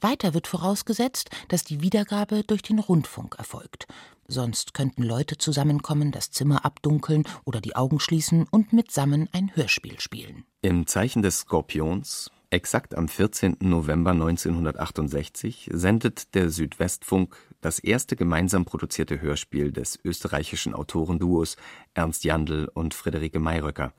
Weiter 0.00 0.32
wird 0.32 0.46
vorausgesetzt, 0.46 1.30
dass 1.48 1.64
die 1.64 1.82
Wiedergabe 1.82 2.44
durch 2.44 2.62
den 2.62 2.78
Rundfunk 2.78 3.34
erfolgt. 3.36 3.86
Sonst 4.28 4.74
könnten 4.74 5.02
Leute 5.02 5.38
zusammenkommen, 5.38 6.12
das 6.12 6.30
Zimmer 6.30 6.64
abdunkeln 6.64 7.24
oder 7.44 7.60
die 7.60 7.74
Augen 7.74 7.98
schließen 7.98 8.46
und 8.50 8.72
mitsammen 8.72 9.28
ein 9.32 9.54
Hörspiel 9.56 9.98
spielen. 9.98 10.44
Im 10.62 10.86
Zeichen 10.86 11.22
des 11.22 11.40
Skorpions 11.40 12.30
Exakt 12.50 12.94
am 12.96 13.08
14. 13.08 13.58
November 13.60 14.12
1968 14.12 15.68
sendet 15.70 16.34
der 16.34 16.48
Südwestfunk 16.48 17.36
das 17.60 17.78
erste 17.78 18.16
gemeinsam 18.16 18.64
produzierte 18.64 19.20
Hörspiel 19.20 19.72
des 19.72 19.98
österreichischen 20.04 20.74
Autorenduos 20.74 21.56
Ernst 21.94 22.24
Jandl 22.24 22.70
und 22.72 22.94
Friederike 22.94 23.40
Mayröcker. 23.40 23.92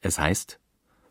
Es 0.00 0.18
heißt 0.18 0.58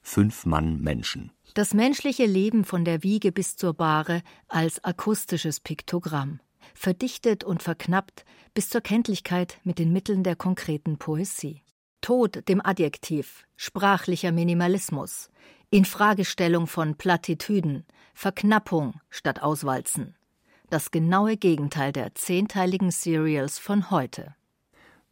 Fünf 0.02 0.46
Mann 0.46 0.82
Menschen. 0.82 1.32
Das 1.54 1.74
menschliche 1.74 2.26
Leben 2.26 2.66
von 2.66 2.86
der 2.86 3.04
Wiege 3.04 3.32
bis 3.32 3.56
zur 3.56 3.74
Bahre 3.74 4.24
als 4.48 4.84
akustisches 4.84 5.60
Piktogramm, 5.60 6.40
verdichtet 6.74 7.44
und 7.44 7.62
verknappt 7.62 8.26
bis 8.54 8.70
zur 8.70 8.82
Kenntlichkeit 8.82 9.60
mit 9.64 9.78
den 9.78 9.94
Mitteln 9.94 10.24
der 10.24 10.36
konkreten 10.36 10.98
Poesie. 10.98 11.62
Tod 12.02 12.48
dem 12.50 12.66
Adjektiv, 12.66 13.46
sprachlicher 13.56 14.32
Minimalismus, 14.32 15.30
Infragestellung 15.70 16.66
von 16.66 16.96
Plattitüden, 16.96 17.86
Verknappung 18.16 19.00
statt 19.10 19.44
Auswalzen. 19.44 20.16
Das 20.72 20.90
genaue 20.90 21.36
Gegenteil 21.36 21.92
der 21.92 22.16
zehnteiligen 22.16 22.92
Serials 22.92 23.60
von 23.60 23.92
heute. 23.92 24.36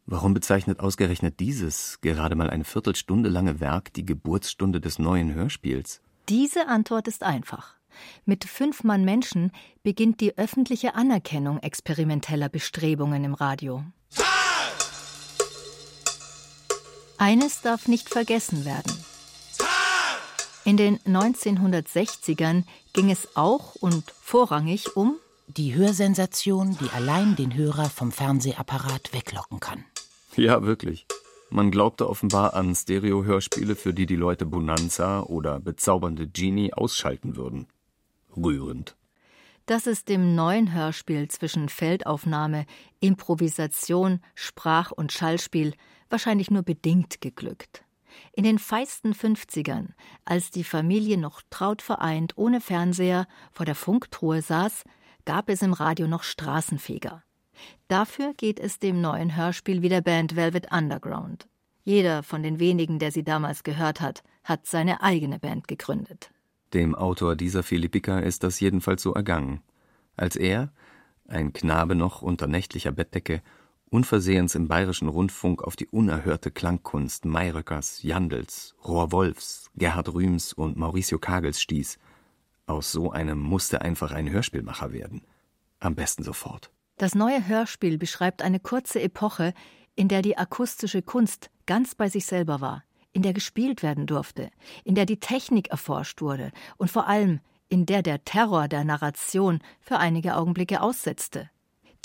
Warum 0.06 0.32
bezeichnet 0.32 0.80
ausgerechnet 0.80 1.38
dieses 1.38 2.00
gerade 2.00 2.34
mal 2.34 2.48
eine 2.48 2.64
Viertelstunde 2.64 3.28
lange 3.28 3.60
Werk 3.60 3.92
die 3.92 4.06
Geburtsstunde 4.06 4.80
des 4.80 4.98
neuen 4.98 5.34
Hörspiels? 5.34 6.00
Diese 6.30 6.66
Antwort 6.66 7.08
ist 7.08 7.22
einfach. 7.22 7.74
Mit 8.24 8.46
fünf 8.46 8.84
Mann 8.84 9.04
Menschen 9.04 9.52
beginnt 9.82 10.22
die 10.22 10.38
öffentliche 10.38 10.94
Anerkennung 10.94 11.58
experimenteller 11.58 12.48
Bestrebungen 12.48 13.22
im 13.22 13.34
Radio. 13.34 13.84
Eines 17.18 17.60
darf 17.60 17.86
nicht 17.86 18.08
vergessen 18.08 18.64
werden. 18.64 18.96
In 20.64 20.78
den 20.78 20.98
1960ern 21.00 22.64
ging 22.94 23.10
es 23.10 23.36
auch 23.36 23.74
und 23.74 24.10
vorrangig 24.22 24.96
um 24.96 25.16
die 25.56 25.74
Hörsensation, 25.74 26.76
die 26.80 26.90
allein 26.90 27.36
den 27.36 27.54
Hörer 27.54 27.90
vom 27.90 28.12
Fernsehapparat 28.12 29.12
weglocken 29.12 29.60
kann. 29.60 29.84
Ja, 30.36 30.62
wirklich. 30.62 31.06
Man 31.50 31.70
glaubte 31.72 32.08
offenbar 32.08 32.54
an 32.54 32.74
Stereo-Hörspiele, 32.74 33.74
für 33.74 33.92
die 33.92 34.06
die 34.06 34.16
Leute 34.16 34.46
Bonanza 34.46 35.22
oder 35.22 35.58
bezaubernde 35.58 36.28
Genie 36.28 36.72
ausschalten 36.72 37.36
würden. 37.36 37.66
Rührend. 38.36 38.96
Dass 39.66 39.86
es 39.86 40.04
dem 40.04 40.34
neuen 40.34 40.72
Hörspiel 40.72 41.28
zwischen 41.28 41.68
Feldaufnahme, 41.68 42.66
Improvisation, 43.00 44.20
Sprach- 44.34 44.92
und 44.92 45.12
Schallspiel 45.12 45.74
wahrscheinlich 46.08 46.50
nur 46.50 46.62
bedingt 46.62 47.20
geglückt. 47.20 47.84
In 48.32 48.44
den 48.44 48.58
feisten 48.58 49.12
50ern, 49.12 49.88
als 50.24 50.50
die 50.50 50.64
Familie 50.64 51.18
noch 51.18 51.42
traut 51.50 51.82
vereint 51.82 52.36
ohne 52.36 52.60
Fernseher 52.60 53.26
vor 53.52 53.66
der 53.66 53.74
Funktruhe 53.74 54.42
saß, 54.42 54.84
gab 55.24 55.48
es 55.48 55.62
im 55.62 55.72
Radio 55.72 56.06
noch 56.06 56.22
Straßenfeger. 56.22 57.22
Dafür 57.88 58.34
geht 58.34 58.58
es 58.58 58.78
dem 58.78 59.00
neuen 59.00 59.36
Hörspiel 59.36 59.82
wie 59.82 59.88
der 59.88 60.00
Band 60.00 60.36
Velvet 60.36 60.72
Underground. 60.72 61.48
Jeder 61.84 62.22
von 62.22 62.42
den 62.42 62.58
wenigen, 62.58 62.98
der 62.98 63.10
sie 63.12 63.24
damals 63.24 63.62
gehört 63.62 64.00
hat, 64.00 64.22
hat 64.44 64.66
seine 64.66 65.02
eigene 65.02 65.38
Band 65.38 65.68
gegründet. 65.68 66.30
Dem 66.72 66.94
Autor 66.94 67.36
dieser 67.36 67.62
Philippika 67.62 68.20
ist 68.20 68.44
das 68.44 68.60
jedenfalls 68.60 69.02
so 69.02 69.12
ergangen. 69.12 69.60
Als 70.16 70.36
er, 70.36 70.72
ein 71.26 71.52
Knabe 71.52 71.94
noch 71.94 72.22
unter 72.22 72.46
nächtlicher 72.46 72.92
Bettdecke, 72.92 73.42
unversehens 73.90 74.54
im 74.54 74.68
bayerischen 74.68 75.08
Rundfunk 75.08 75.64
auf 75.64 75.74
die 75.74 75.88
unerhörte 75.88 76.50
Klangkunst 76.50 77.24
Mayröckers, 77.24 78.02
Jandls, 78.02 78.76
Rohr 78.84 79.10
Wolfs, 79.10 79.70
Gerhard 79.74 80.12
Rühms 80.14 80.52
und 80.52 80.76
Mauricio 80.76 81.18
Kagels 81.18 81.60
stieß. 81.60 81.98
Aus 82.70 82.92
so 82.92 83.10
einem 83.10 83.40
musste 83.40 83.82
einfach 83.82 84.12
ein 84.12 84.30
Hörspielmacher 84.30 84.92
werden. 84.92 85.22
Am 85.80 85.96
besten 85.96 86.22
sofort. 86.22 86.70
Das 86.98 87.16
neue 87.16 87.48
Hörspiel 87.48 87.98
beschreibt 87.98 88.42
eine 88.42 88.60
kurze 88.60 89.02
Epoche, 89.02 89.54
in 89.96 90.06
der 90.06 90.22
die 90.22 90.38
akustische 90.38 91.02
Kunst 91.02 91.50
ganz 91.66 91.96
bei 91.96 92.08
sich 92.08 92.26
selber 92.26 92.60
war, 92.60 92.84
in 93.12 93.22
der 93.22 93.32
gespielt 93.32 93.82
werden 93.82 94.06
durfte, 94.06 94.52
in 94.84 94.94
der 94.94 95.04
die 95.04 95.18
Technik 95.18 95.66
erforscht 95.72 96.22
wurde 96.22 96.52
und 96.76 96.92
vor 96.92 97.08
allem 97.08 97.40
in 97.68 97.86
der 97.86 98.02
der 98.02 98.22
Terror 98.24 98.68
der 98.68 98.84
Narration 98.84 99.58
für 99.80 99.98
einige 99.98 100.36
Augenblicke 100.36 100.80
aussetzte. 100.80 101.50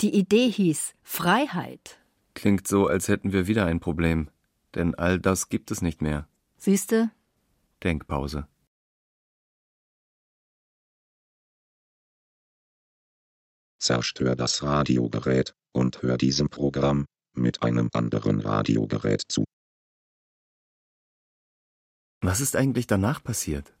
Die 0.00 0.18
Idee 0.18 0.50
hieß 0.50 0.94
Freiheit. 1.04 2.00
Klingt 2.34 2.66
so, 2.66 2.88
als 2.88 3.06
hätten 3.06 3.32
wir 3.32 3.46
wieder 3.46 3.66
ein 3.66 3.78
Problem, 3.78 4.30
denn 4.74 4.96
all 4.96 5.20
das 5.20 5.48
gibt 5.48 5.70
es 5.70 5.80
nicht 5.80 6.02
mehr. 6.02 6.26
Siehste? 6.58 7.12
Denkpause. 7.84 8.48
Zerstör 13.86 14.34
das 14.34 14.64
Radiogerät 14.64 15.54
und 15.72 16.02
hör 16.02 16.18
diesem 16.18 16.48
Programm 16.48 17.06
mit 17.36 17.62
einem 17.62 17.88
anderen 17.92 18.40
Radiogerät 18.40 19.22
zu. 19.28 19.44
Was 22.20 22.40
ist 22.40 22.56
eigentlich 22.56 22.88
danach 22.88 23.22
passiert? 23.22 23.72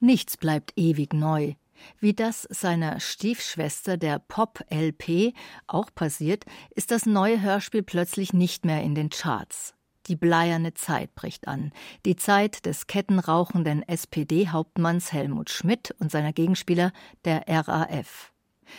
Nichts 0.00 0.38
bleibt 0.38 0.72
ewig 0.76 1.12
neu. 1.12 1.56
Wie 1.98 2.14
das 2.14 2.48
seiner 2.48 3.00
Stiefschwester 3.00 3.98
der 3.98 4.18
Pop-LP 4.18 5.34
auch 5.66 5.90
passiert, 5.94 6.46
ist 6.70 6.90
das 6.90 7.04
neue 7.04 7.42
Hörspiel 7.42 7.82
plötzlich 7.82 8.32
nicht 8.32 8.64
mehr 8.64 8.82
in 8.82 8.94
den 8.94 9.10
Charts. 9.10 9.74
Die 10.06 10.16
bleierne 10.16 10.72
Zeit 10.72 11.14
bricht 11.14 11.48
an. 11.48 11.70
Die 12.06 12.16
Zeit 12.16 12.64
des 12.64 12.86
kettenrauchenden 12.86 13.86
SPD-Hauptmanns 13.86 15.12
Helmut 15.12 15.50
Schmidt 15.50 15.94
und 15.98 16.10
seiner 16.10 16.32
Gegenspieler 16.32 16.92
der 17.26 17.44
RAF. 17.46 18.33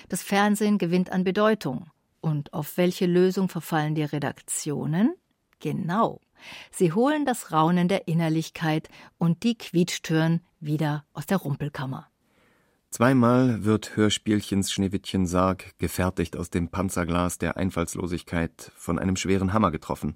Das 0.10 0.24
Fernsehen 0.24 0.78
gewinnt 0.78 1.12
an 1.12 1.24
Bedeutung. 1.24 1.88
Und 2.21 2.54
auf 2.54 2.78
welche 2.78 3.06
Lösung 3.06 3.50
verfallen 3.50 3.95
die 3.95 4.04
Redaktionen? 4.04 5.13
Genau. 5.60 6.21
Sie 6.71 6.91
holen 6.91 7.26
das 7.26 7.52
Raunen 7.52 7.88
der 7.88 8.08
Innerlichkeit 8.08 8.89
und 9.17 9.43
die 9.43 9.58
Quietschtüren 9.58 10.41
wieder 10.60 11.06
aus 11.13 11.26
der 11.26 11.38
Rumpelkammer. 11.38 12.08
Zweimal 12.89 13.65
wird 13.65 13.98
Hörspielchens 13.98 14.71
Schneewittchen 14.71 15.28
Sarg, 15.28 15.78
gefertigt 15.80 16.38
aus 16.38 16.50
dem 16.50 16.69
Panzerglas 16.69 17.38
der 17.38 17.58
Einfallslosigkeit, 17.58 18.71
von 18.76 19.00
einem 19.00 19.17
schweren 19.17 19.52
Hammer 19.52 19.71
getroffen. 19.71 20.15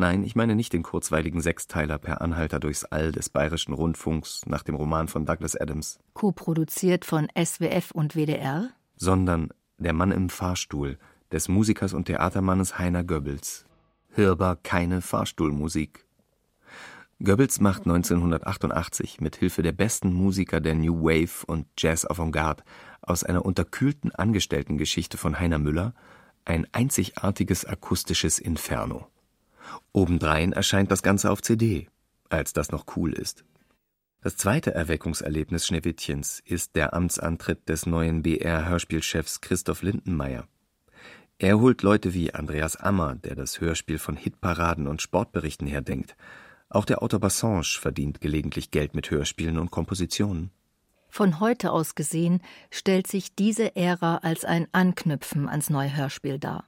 Nein, 0.00 0.24
ich 0.24 0.34
meine 0.34 0.56
nicht 0.56 0.72
den 0.72 0.82
kurzweiligen 0.82 1.42
Sechsteiler 1.42 1.98
per 1.98 2.22
Anhalter 2.22 2.58
durchs 2.58 2.86
All 2.86 3.12
des 3.12 3.28
Bayerischen 3.28 3.74
Rundfunks 3.74 4.46
nach 4.46 4.62
dem 4.62 4.74
Roman 4.74 5.08
von 5.08 5.26
Douglas 5.26 5.56
Adams. 5.56 5.98
Co-produziert 6.14 7.04
von 7.04 7.28
SWF 7.36 7.90
und 7.90 8.14
WDR? 8.14 8.70
Sondern 8.96 9.50
Der 9.76 9.92
Mann 9.92 10.10
im 10.10 10.30
Fahrstuhl 10.30 10.98
des 11.30 11.48
Musikers 11.48 11.92
und 11.92 12.06
Theatermannes 12.06 12.78
Heiner 12.78 13.04
Goebbels. 13.04 13.66
Hörbar 14.12 14.56
keine 14.56 15.02
Fahrstuhlmusik. 15.02 16.06
Goebbels 17.22 17.60
macht 17.60 17.82
1988 17.82 19.20
mit 19.20 19.36
Hilfe 19.36 19.60
der 19.60 19.72
besten 19.72 20.14
Musiker 20.14 20.62
der 20.62 20.76
New 20.76 21.02
Wave 21.02 21.44
und 21.46 21.66
Jazz 21.76 22.06
Avantgarde 22.06 22.62
aus 23.02 23.22
einer 23.22 23.44
unterkühlten 23.44 24.14
Angestellten-Geschichte 24.14 25.18
von 25.18 25.38
Heiner 25.38 25.58
Müller 25.58 25.92
ein 26.46 26.66
einzigartiges 26.72 27.66
akustisches 27.66 28.38
Inferno. 28.38 29.09
Obendrein 29.92 30.52
erscheint 30.52 30.90
das 30.90 31.02
Ganze 31.02 31.30
auf 31.30 31.42
CD, 31.42 31.88
als 32.28 32.52
das 32.52 32.70
noch 32.70 32.84
cool 32.96 33.12
ist. 33.12 33.44
Das 34.22 34.36
zweite 34.36 34.74
Erweckungserlebnis 34.74 35.66
Schneewittchens 35.66 36.42
ist 36.44 36.76
der 36.76 36.92
Amtsantritt 36.92 37.68
des 37.68 37.86
neuen 37.86 38.22
BR-Hörspielchefs 38.22 39.40
Christoph 39.40 39.82
Lindenmeier. 39.82 40.46
Er 41.38 41.58
holt 41.58 41.80
Leute 41.80 42.12
wie 42.12 42.34
Andreas 42.34 42.76
Ammer, 42.76 43.14
der 43.14 43.34
das 43.34 43.62
Hörspiel 43.62 43.98
von 43.98 44.16
Hitparaden 44.16 44.86
und 44.86 45.00
Sportberichten 45.00 45.66
her 45.66 45.80
denkt. 45.80 46.14
Auch 46.68 46.84
der 46.84 47.02
Autor 47.02 47.18
Bassange 47.18 47.78
verdient 47.80 48.20
gelegentlich 48.20 48.70
Geld 48.70 48.94
mit 48.94 49.10
Hörspielen 49.10 49.58
und 49.58 49.70
Kompositionen. 49.70 50.50
Von 51.08 51.40
heute 51.40 51.72
aus 51.72 51.94
gesehen 51.94 52.42
stellt 52.70 53.06
sich 53.06 53.34
diese 53.34 53.74
Ära 53.74 54.18
als 54.18 54.44
ein 54.44 54.68
Anknüpfen 54.72 55.48
ans 55.48 55.70
neue 55.70 55.96
Hörspiel 55.96 56.38
dar. 56.38 56.64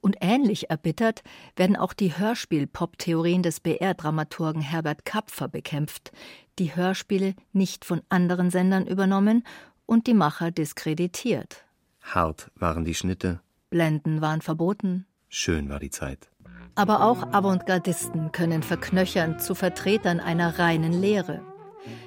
Und 0.00 0.16
ähnlich 0.20 0.70
erbittert 0.70 1.22
werden 1.56 1.76
auch 1.76 1.92
die 1.92 2.16
Hörspiel-Pop-Theorien 2.16 3.42
des 3.42 3.60
BR-Dramaturgen 3.60 4.62
Herbert 4.62 5.04
Kapfer 5.04 5.48
bekämpft, 5.48 6.12
die 6.58 6.76
Hörspiele 6.76 7.34
nicht 7.52 7.84
von 7.84 8.02
anderen 8.08 8.50
Sendern 8.50 8.86
übernommen 8.86 9.44
und 9.86 10.06
die 10.06 10.14
Macher 10.14 10.50
diskreditiert. 10.50 11.64
Hart 12.00 12.50
waren 12.54 12.84
die 12.84 12.94
Schnitte, 12.94 13.40
Blenden 13.70 14.20
waren 14.20 14.40
verboten. 14.40 15.06
Schön 15.28 15.68
war 15.68 15.80
die 15.80 15.90
Zeit. 15.90 16.30
Aber 16.76 17.04
auch 17.04 17.32
Avantgardisten 17.32 18.32
können 18.32 18.62
verknöchern 18.62 19.38
zu 19.38 19.54
Vertretern 19.54 20.20
einer 20.20 20.58
reinen 20.58 20.92
Lehre. 20.92 21.42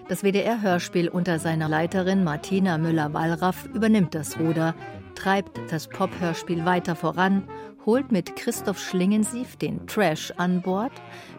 Das 0.08 0.24
WDR-Hörspiel 0.24 1.10
unter 1.10 1.40
seiner 1.40 1.68
Leiterin 1.68 2.24
Martina 2.24 2.78
Müller-Wallraff 2.78 3.66
übernimmt 3.74 4.16
das 4.16 4.40
Ruder, 4.40 4.76
treibt 5.18 5.60
das 5.72 5.88
Pop-Hörspiel 5.88 6.66
weiter 6.66 6.96
voran, 6.96 7.44
holt 7.86 8.12
mit 8.12 8.36
Christoph 8.36 8.80
Schlingensief 8.80 9.56
den 9.58 9.86
Trash 9.88 10.32
an 10.38 10.62
Bord, 10.62 10.92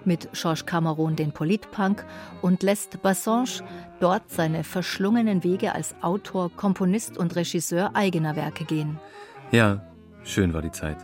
mit 0.05 0.29
Georges 0.33 0.67
Cameron 0.67 1.17
den 1.17 1.33
Politpunk 1.33 2.05
und 2.43 2.63
lässt 2.63 3.01
Bassange 3.03 3.63
dort 4.01 4.29
seine 4.31 4.65
verschlungenen 4.65 5.45
Wege 5.45 5.75
als 5.75 5.95
Autor, 6.03 6.51
Komponist 6.51 7.17
und 7.17 7.37
Regisseur 7.37 7.91
eigener 7.95 8.37
Werke 8.37 8.65
gehen. 8.65 8.99
Ja, 9.51 9.83
Schön 10.29 10.53
war 10.53 10.61
die 10.61 10.71
Zeit. 10.71 10.99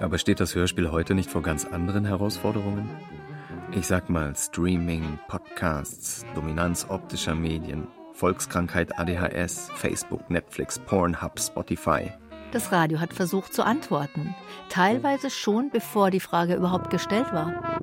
Aber 0.00 0.18
steht 0.18 0.40
das 0.40 0.56
Hörspiel 0.56 0.90
heute 0.90 1.14
nicht 1.14 1.30
vor 1.30 1.42
ganz 1.42 1.64
anderen 1.64 2.04
Herausforderungen? 2.04 2.90
Ich 3.70 3.86
sag 3.86 4.10
mal 4.10 4.34
Streaming, 4.34 5.16
Podcasts, 5.28 6.24
Dominanz 6.34 6.86
optischer 6.88 7.36
Medien, 7.36 7.86
Volkskrankheit 8.20 8.98
ADHS, 8.98 9.70
Facebook, 9.74 10.28
Netflix, 10.28 10.78
Pornhub, 10.78 11.40
Spotify. 11.40 12.12
Das 12.52 12.70
Radio 12.70 13.00
hat 13.00 13.14
versucht 13.14 13.54
zu 13.54 13.64
antworten, 13.64 14.34
teilweise 14.68 15.30
schon 15.30 15.70
bevor 15.70 16.10
die 16.10 16.20
Frage 16.20 16.54
überhaupt 16.54 16.90
gestellt 16.90 17.32
war. 17.32 17.80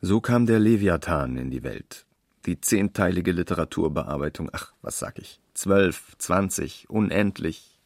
So 0.00 0.22
kam 0.22 0.46
der 0.46 0.60
Leviathan 0.60 1.36
in 1.36 1.50
die 1.50 1.62
Welt. 1.62 2.06
Die 2.46 2.58
zehnteilige 2.58 3.32
Literaturbearbeitung, 3.32 4.48
ach, 4.50 4.72
was 4.80 4.98
sag 4.98 5.18
ich, 5.18 5.40
zwölf, 5.52 6.16
zwanzig, 6.16 6.88
unendlich, 6.88 7.78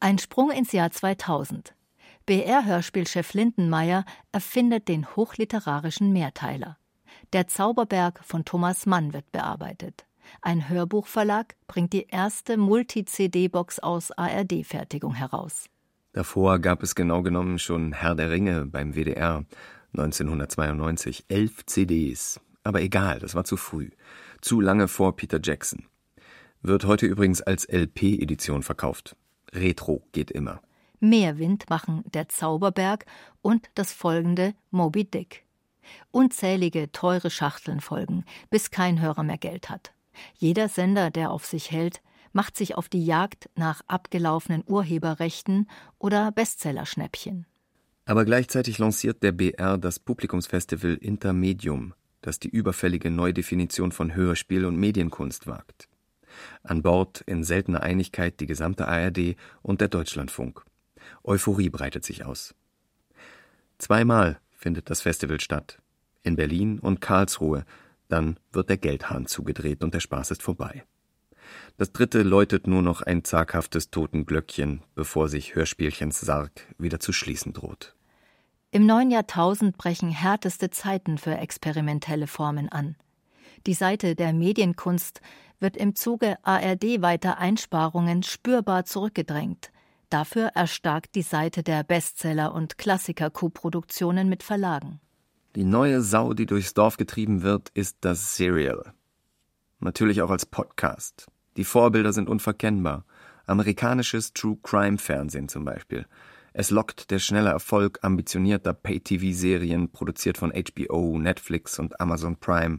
ein 0.00 0.18
Sprung 0.18 0.50
ins 0.50 0.72
Jahr 0.72 0.90
2000. 0.90 1.74
BR-Hörspielchef 2.26 3.32
Lindenmeier 3.32 4.04
erfindet 4.32 4.88
den 4.88 5.06
hochliterarischen 5.16 6.12
Mehrteiler. 6.12 6.76
Der 7.32 7.48
Zauberberg 7.48 8.20
von 8.22 8.44
Thomas 8.44 8.86
Mann 8.86 9.12
wird 9.12 9.30
bearbeitet. 9.32 10.06
Ein 10.42 10.68
Hörbuchverlag 10.68 11.54
bringt 11.66 11.92
die 11.92 12.06
erste 12.08 12.56
Multi-CD-Box 12.56 13.78
aus 13.80 14.10
ARD-Fertigung 14.12 15.14
heraus. 15.14 15.66
Davor 16.12 16.58
gab 16.58 16.82
es 16.82 16.94
genau 16.94 17.22
genommen 17.22 17.58
schon 17.58 17.92
Herr 17.92 18.14
der 18.14 18.30
Ringe 18.30 18.66
beim 18.66 18.94
WDR 18.94 19.44
1992. 19.92 21.26
Elf 21.28 21.64
CDs. 21.66 22.40
Aber 22.64 22.82
egal, 22.82 23.18
das 23.20 23.34
war 23.34 23.44
zu 23.44 23.56
früh. 23.56 23.90
Zu 24.40 24.60
lange 24.60 24.88
vor 24.88 25.16
Peter 25.16 25.40
Jackson. 25.42 25.86
Wird 26.62 26.84
heute 26.84 27.06
übrigens 27.06 27.40
als 27.40 27.64
LP-Edition 27.64 28.62
verkauft. 28.62 29.16
Retro 29.52 30.02
geht 30.12 30.30
immer. 30.30 30.60
Meerwind 31.00 31.70
machen 31.70 32.04
Der 32.12 32.28
Zauberberg 32.28 33.06
und 33.40 33.70
das 33.74 33.92
folgende 33.92 34.54
Moby 34.70 35.04
Dick. 35.04 35.44
Unzählige 36.10 36.92
teure 36.92 37.30
Schachteln 37.30 37.80
folgen, 37.80 38.24
bis 38.50 38.70
kein 38.70 39.00
Hörer 39.00 39.22
mehr 39.22 39.38
Geld 39.38 39.70
hat. 39.70 39.92
Jeder 40.38 40.68
Sender, 40.68 41.10
der 41.10 41.30
auf 41.30 41.46
sich 41.46 41.70
hält, 41.70 42.02
macht 42.32 42.56
sich 42.56 42.76
auf 42.76 42.88
die 42.88 43.04
Jagd 43.04 43.50
nach 43.56 43.82
abgelaufenen 43.86 44.62
Urheberrechten 44.66 45.68
oder 45.98 46.32
Bestsellerschnäppchen. 46.32 47.46
Aber 48.04 48.24
gleichzeitig 48.24 48.78
lanciert 48.78 49.22
der 49.22 49.32
BR 49.32 49.78
das 49.78 49.98
Publikumsfestival 49.98 50.94
Intermedium, 50.94 51.94
das 52.22 52.38
die 52.38 52.48
überfällige 52.48 53.10
Neudefinition 53.10 53.92
von 53.92 54.14
Hörspiel 54.14 54.64
und 54.64 54.76
Medienkunst 54.76 55.46
wagt. 55.46 55.88
An 56.62 56.82
Bord 56.82 57.22
in 57.26 57.44
seltener 57.44 57.82
Einigkeit 57.82 58.40
die 58.40 58.46
gesamte 58.46 58.88
ARD 58.88 59.36
und 59.62 59.80
der 59.80 59.88
Deutschlandfunk. 59.88 60.64
Euphorie 61.24 61.70
breitet 61.70 62.04
sich 62.04 62.24
aus. 62.24 62.54
Zweimal 63.78 64.40
findet 64.56 64.90
das 64.90 65.00
Festival 65.00 65.40
statt. 65.40 65.78
In 66.22 66.36
Berlin 66.36 66.78
und 66.78 67.00
Karlsruhe. 67.00 67.64
Dann 68.10 68.38
wird 68.52 68.68
der 68.68 68.76
Geldhahn 68.76 69.26
zugedreht 69.26 69.82
und 69.82 69.94
der 69.94 70.00
Spaß 70.00 70.32
ist 70.32 70.42
vorbei. 70.42 70.84
Das 71.76 71.92
dritte 71.92 72.22
läutet 72.22 72.66
nur 72.66 72.82
noch 72.82 73.02
ein 73.02 73.24
zaghaftes 73.24 73.90
Totenglöckchen, 73.90 74.82
bevor 74.94 75.28
sich 75.28 75.54
Hörspielchens 75.54 76.20
Sarg 76.20 76.66
wieder 76.76 77.00
zu 77.00 77.12
schließen 77.12 77.52
droht. 77.52 77.94
Im 78.72 78.84
neuen 78.84 79.10
Jahrtausend 79.10 79.78
brechen 79.78 80.10
härteste 80.10 80.70
Zeiten 80.70 81.18
für 81.18 81.36
experimentelle 81.36 82.26
Formen 82.26 82.68
an. 82.68 82.96
Die 83.66 83.74
Seite 83.74 84.14
der 84.14 84.32
Medienkunst 84.32 85.20
wird 85.60 85.76
im 85.76 85.94
Zuge 85.94 86.36
ARD-weiter 86.42 87.38
Einsparungen 87.38 88.22
spürbar 88.22 88.84
zurückgedrängt. 88.84 89.70
Dafür 90.08 90.48
erstarkt 90.54 91.14
die 91.14 91.22
Seite 91.22 91.62
der 91.62 91.84
Bestseller- 91.84 92.52
und 92.52 92.78
Klassiker-Koproduktionen 92.78 94.28
mit 94.28 94.42
Verlagen. 94.42 95.00
Die 95.56 95.64
neue 95.64 96.00
Sau, 96.00 96.32
die 96.32 96.46
durchs 96.46 96.74
Dorf 96.74 96.96
getrieben 96.96 97.42
wird, 97.42 97.70
ist 97.70 97.98
das 98.02 98.36
Serial. 98.36 98.92
Natürlich 99.80 100.22
auch 100.22 100.30
als 100.30 100.46
Podcast. 100.46 101.26
Die 101.56 101.64
Vorbilder 101.64 102.12
sind 102.12 102.28
unverkennbar. 102.28 103.04
Amerikanisches 103.46 104.32
True 104.32 104.58
Crime 104.62 104.98
Fernsehen 104.98 105.48
zum 105.48 105.64
Beispiel. 105.64 106.06
Es 106.52 106.70
lockt 106.70 107.10
der 107.10 107.18
schnelle 107.18 107.50
Erfolg 107.50 107.98
ambitionierter 108.02 108.74
Pay-TV-Serien, 108.74 109.90
produziert 109.90 110.38
von 110.38 110.52
HBO, 110.52 111.18
Netflix 111.18 111.80
und 111.80 112.00
Amazon 112.00 112.36
Prime. 112.36 112.78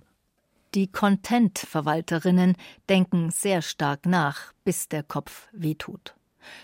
Die 0.74 0.90
Content-Verwalterinnen 0.90 2.56
denken 2.88 3.32
sehr 3.32 3.62
stark 3.62 4.06
nach, 4.06 4.54
bis 4.64 4.88
der 4.88 5.04
Kopf 5.04 5.50
wehtut. 5.52 6.16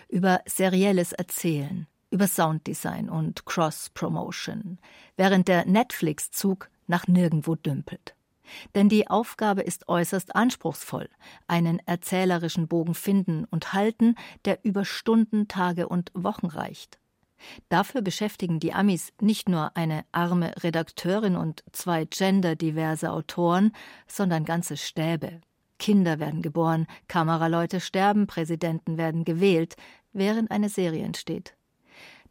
Über 0.08 0.40
serielles 0.46 1.12
Erzählen, 1.12 1.88
über 2.10 2.28
Sounddesign 2.28 3.10
und 3.10 3.46
Cross-Promotion, 3.46 4.80
während 5.16 5.48
der 5.48 5.66
Netflix-Zug 5.66 6.70
nach 6.88 7.08
nirgendwo 7.08 7.56
dümpelt. 7.56 8.16
Denn 8.76 8.90
die 8.90 9.10
Aufgabe 9.10 9.62
ist 9.62 9.90
äußerst 9.90 10.36
anspruchsvoll, 10.36 11.10
einen 11.48 11.80
erzählerischen 11.86 12.68
Bogen 12.68 12.94
finden 12.94 13.46
und 13.46 13.74
halten, 13.74 14.16
der 14.46 14.60
über 14.64 14.86
Stunden, 14.86 15.48
Tage 15.48 15.90
und 15.90 16.12
Wochen 16.14 16.48
reicht. 16.48 16.98
Dafür 17.70 18.02
beschäftigen 18.02 18.60
die 18.60 18.74
Amis 18.74 19.14
nicht 19.22 19.48
nur 19.48 19.76
eine 19.76 20.06
arme 20.12 20.54
Redakteurin 20.64 21.36
und 21.36 21.64
zwei 21.72 22.06
genderdiverse 22.06 23.12
Autoren, 23.12 23.74
sondern 24.08 24.46
ganze 24.46 24.78
Stäbe. 24.78 25.42
Kinder 25.78 26.20
werden 26.20 26.42
geboren, 26.42 26.88
Kameraleute 27.08 27.80
sterben, 27.80 28.26
Präsidenten 28.26 28.98
werden 28.98 29.26
gewählt, 29.26 29.76
während 30.14 30.50
eine 30.50 30.70
Serie 30.70 31.04
entsteht. 31.04 31.57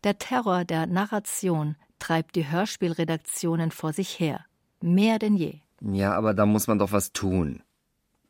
Der 0.06 0.18
Terror 0.18 0.64
der 0.64 0.86
Narration 0.86 1.74
treibt 1.98 2.36
die 2.36 2.48
Hörspielredaktionen 2.48 3.72
vor 3.72 3.92
sich 3.92 4.20
her, 4.20 4.44
mehr 4.80 5.18
denn 5.18 5.34
je. 5.34 5.58
Ja, 5.80 6.12
aber 6.14 6.32
da 6.32 6.46
muss 6.46 6.68
man 6.68 6.78
doch 6.78 6.92
was 6.92 7.12
tun. 7.12 7.64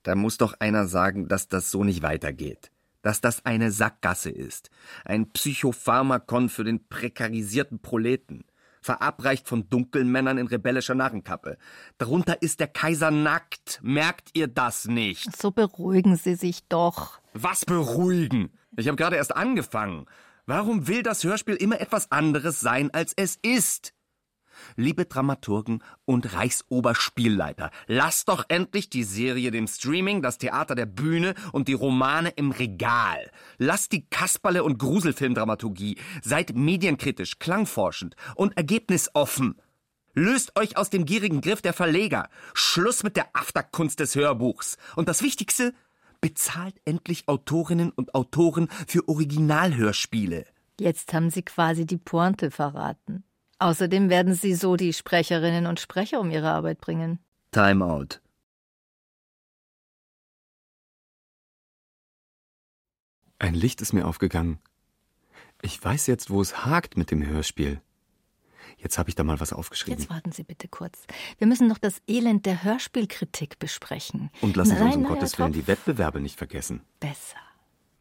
Da 0.03 0.15
muss 0.15 0.39
doch 0.39 0.59
einer 0.59 0.89
sagen, 0.89 1.29
dass 1.29 1.49
das 1.49 1.71
so 1.71 1.85
nicht 1.85 2.01
weitergeht. 2.01 2.71
Dass 3.03 3.21
das 3.21 3.45
eine 3.45 3.73
Sackgasse 3.73 4.31
ist. 4.31 4.71
Ein 5.05 5.31
Psychopharmakon 5.33 6.49
für 6.49 6.65
den 6.65 6.89
prekarisierten 6.89 7.81
Proleten. 7.81 8.47
Verabreicht 8.81 9.47
von 9.47 9.69
Dunkelmännern 9.69 10.39
in 10.39 10.47
rebellischer 10.47 10.95
Narrenkappe. 10.95 11.59
Darunter 11.99 12.41
ist 12.41 12.59
der 12.59 12.69
Kaiser 12.69 13.11
nackt. 13.11 13.81
Merkt 13.83 14.31
ihr 14.33 14.47
das 14.47 14.87
nicht? 14.87 15.37
So 15.37 15.51
beruhigen 15.51 16.17
Sie 16.17 16.37
sich 16.37 16.67
doch. 16.69 17.21
Was 17.35 17.67
beruhigen? 17.67 18.49
Ich 18.79 18.89
habe 18.89 18.97
gerade 18.97 19.17
erst 19.17 19.37
angefangen. 19.37 20.07
Warum 20.49 20.87
will 20.87 21.03
das 21.03 21.25
Hörspiel 21.25 21.57
immer 21.57 21.81
etwas 21.81 22.13
anderes 22.13 22.61
sein, 22.61 22.95
als 22.95 23.13
es 23.17 23.37
ist? 23.43 23.93
Liebe 24.77 25.05
Dramaturgen 25.05 25.83
und 26.05 26.35
Reichsoberspielleiter, 26.35 27.73
lasst 27.89 28.29
doch 28.29 28.45
endlich 28.49 28.89
die 28.89 29.03
Serie 29.03 29.51
dem 29.51 29.67
Streaming, 29.67 30.23
das 30.23 30.39
Theater 30.39 30.77
der 30.77 30.87
Bühne 30.87 31.35
und 31.51 31.67
die 31.67 31.73
Romane 31.73 32.31
im 32.31 32.53
Regal. 32.53 33.29
Lasst 33.59 33.91
die 33.91 34.07
Kasperle- 34.09 34.63
und 34.63 34.79
Gruselfilmdramaturgie. 34.79 35.99
Seid 36.23 36.55
medienkritisch, 36.55 37.41
klangforschend 37.41 38.15
und 38.37 38.57
ergebnisoffen. 38.57 39.61
Löst 40.15 40.57
euch 40.57 40.77
aus 40.77 40.91
dem 40.91 41.07
gierigen 41.07 41.41
Griff 41.41 41.61
der 41.61 41.75
Verleger. 41.75 42.31
Schluss 42.55 43.03
mit 43.03 43.17
der 43.17 43.29
Afterkunst 43.35 43.99
des 43.99 44.15
Hörbuchs. 44.15 44.79
Und 44.95 45.09
das 45.09 45.23
Wichtigste, 45.23 45.75
bezahlt 46.27 46.75
endlich 46.85 47.29
Autorinnen 47.29 47.93
und 47.93 48.17
Autoren 48.17 48.67
für 48.89 49.09
Originalhörspiele. 49.09 50.45
Jetzt 50.81 51.15
haben 51.15 51.31
Sie 51.31 51.45
quasi 51.45 51.87
die 51.87 51.99
Pointe 51.99 52.51
verraten. 52.51 53.23
Außerdem 53.61 54.11
werden 54.11 54.35
Sie 54.35 54.57
so 54.57 54.75
die 54.75 54.93
Sprecherinnen 54.93 55.67
und 55.67 55.79
Sprecher 55.79 56.19
um 56.19 56.33
ihre 56.33 56.51
Arbeit 56.51 56.81
bringen. 56.81 57.21
Time 57.53 57.85
out. 57.85 58.21
Ein 63.39 63.55
Licht 63.55 63.81
ist 63.81 63.93
mir 63.93 64.09
aufgegangen. 64.09 64.59
Ich 65.63 65.83
weiß 65.83 66.09
jetzt, 66.09 66.29
wo 66.29 66.41
es 66.41 66.67
hakt 66.67 66.97
mit 66.97 67.13
dem 67.13 67.25
Hörspiel. 67.25 67.81
Jetzt 68.77 68.99
habe 68.99 69.09
ich 69.09 69.15
da 69.15 69.25
mal 69.25 69.41
was 69.41 69.53
aufgeschrieben. 69.53 69.99
Jetzt 69.99 70.11
warten 70.11 70.33
Sie 70.33 70.45
bitte 70.45 70.69
kurz. 70.69 71.05
Wir 71.39 71.47
müssen 71.47 71.67
noch 71.67 71.79
das 71.79 72.03
Elend 72.07 72.47
der 72.47 72.63
Hörspielkritik 72.63 73.59
besprechen. 73.59 74.31
Und 74.41 74.57
lassen 74.57 74.77
Sie 74.77 74.83
uns 74.83 74.97
um 74.97 75.05
Gottes 75.05 75.39
Willen 75.39 75.53
die 75.53 75.67
Wettbewerbe 75.67 76.21
nicht 76.21 76.39
vergessen. 76.39 76.83
Besser. 77.01 77.39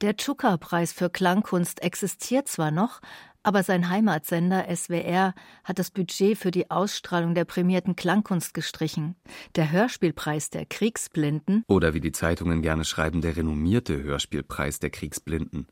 Der 0.02 0.18
Tschuka-Preis 0.18 0.92
für 0.92 1.10
Klangkunst 1.10 1.82
existiert 1.82 2.50
zwar 2.50 2.70
noch, 2.70 3.00
aber 3.44 3.64
sein 3.64 3.90
Heimatsender 3.90 4.66
SWR 4.76 5.34
hat 5.64 5.80
das 5.80 5.92
Budget 5.92 6.38
für 6.38 6.52
die 6.52 6.70
Ausstrahlung 6.72 7.36
der 7.36 7.46
prämierten 7.46 7.96
Klangkunst 7.96 8.54
gestrichen. 8.54 9.16
Der 9.56 9.72
Hörspielpreis 9.72 10.50
der 10.50 10.66
Kriegsblinden 10.66 11.64
Oder 11.68 11.94
wie 11.94 12.02
die 12.02 12.12
Zeitungen 12.12 12.62
gerne 12.62 12.84
schreiben, 12.84 13.22
der 13.22 13.38
renommierte 13.38 14.02
Hörspielpreis 14.02 14.80
der 14.80 14.90
Kriegsblinden. 14.90 15.68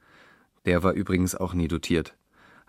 Der 0.65 0.83
war 0.83 0.93
übrigens 0.93 1.35
auch 1.35 1.53
nie 1.53 1.67
dotiert, 1.67 2.15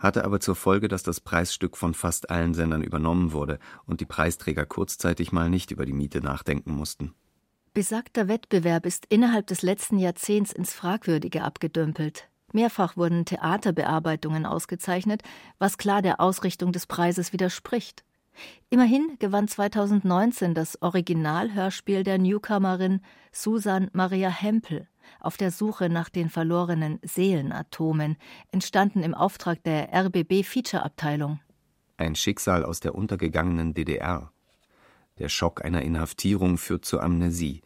hatte 0.04 0.24
aber 0.24 0.38
zur 0.38 0.54
Folge, 0.54 0.86
dass 0.86 1.02
das 1.02 1.20
Preisstück 1.20 1.76
von 1.76 1.94
fast 1.94 2.30
allen 2.30 2.54
Sendern 2.54 2.82
übernommen 2.82 3.32
wurde 3.32 3.58
und 3.86 4.00
die 4.00 4.06
Preisträger 4.06 4.66
kurzzeitig 4.66 5.32
mal 5.32 5.50
nicht 5.50 5.70
über 5.70 5.86
die 5.86 5.92
Miete 5.92 6.20
nachdenken 6.20 6.72
mussten. 6.72 7.14
Besagter 7.72 8.28
Wettbewerb 8.28 8.86
ist 8.86 9.06
innerhalb 9.08 9.48
des 9.48 9.62
letzten 9.62 9.98
Jahrzehnts 9.98 10.52
ins 10.52 10.72
Fragwürdige 10.72 11.42
abgedümpelt. 11.42 12.28
Mehrfach 12.52 12.96
wurden 12.96 13.24
Theaterbearbeitungen 13.24 14.46
ausgezeichnet, 14.46 15.22
was 15.58 15.76
klar 15.76 16.02
der 16.02 16.20
Ausrichtung 16.20 16.70
des 16.70 16.86
Preises 16.86 17.32
widerspricht. 17.32 18.04
Immerhin 18.70 19.16
gewann 19.18 19.48
2019 19.48 20.54
das 20.54 20.80
Originalhörspiel 20.82 22.04
der 22.04 22.18
Newcomerin 22.18 23.00
Susan 23.32 23.90
Maria 23.92 24.28
Hempel 24.28 24.86
auf 25.20 25.36
der 25.36 25.50
Suche 25.50 25.88
nach 25.88 26.08
den 26.08 26.28
verlorenen 26.28 26.98
Seelenatomen, 27.02 28.16
entstanden 28.50 29.02
im 29.02 29.14
Auftrag 29.14 29.62
der 29.62 29.88
RBB 29.92 30.44
Feature-Abteilung. 30.44 31.40
Ein 31.96 32.14
Schicksal 32.14 32.64
aus 32.64 32.80
der 32.80 32.94
untergegangenen 32.94 33.74
DDR. 33.74 34.32
Der 35.18 35.28
Schock 35.28 35.64
einer 35.64 35.82
Inhaftierung 35.82 36.58
führt 36.58 36.84
zur 36.84 37.02
Amnesie. 37.02 37.62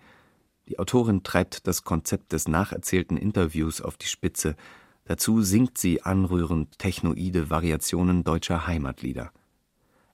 Die 0.68 0.78
Autorin 0.78 1.22
treibt 1.22 1.66
das 1.66 1.82
Konzept 1.82 2.32
des 2.32 2.46
nacherzählten 2.46 3.16
Interviews 3.16 3.80
auf 3.80 3.96
die 3.96 4.06
Spitze. 4.06 4.54
Dazu 5.04 5.40
singt 5.40 5.78
sie 5.78 6.02
anrührend 6.02 6.78
technoide 6.78 7.48
Variationen 7.48 8.22
deutscher 8.22 8.66
Heimatlieder. 8.66 9.32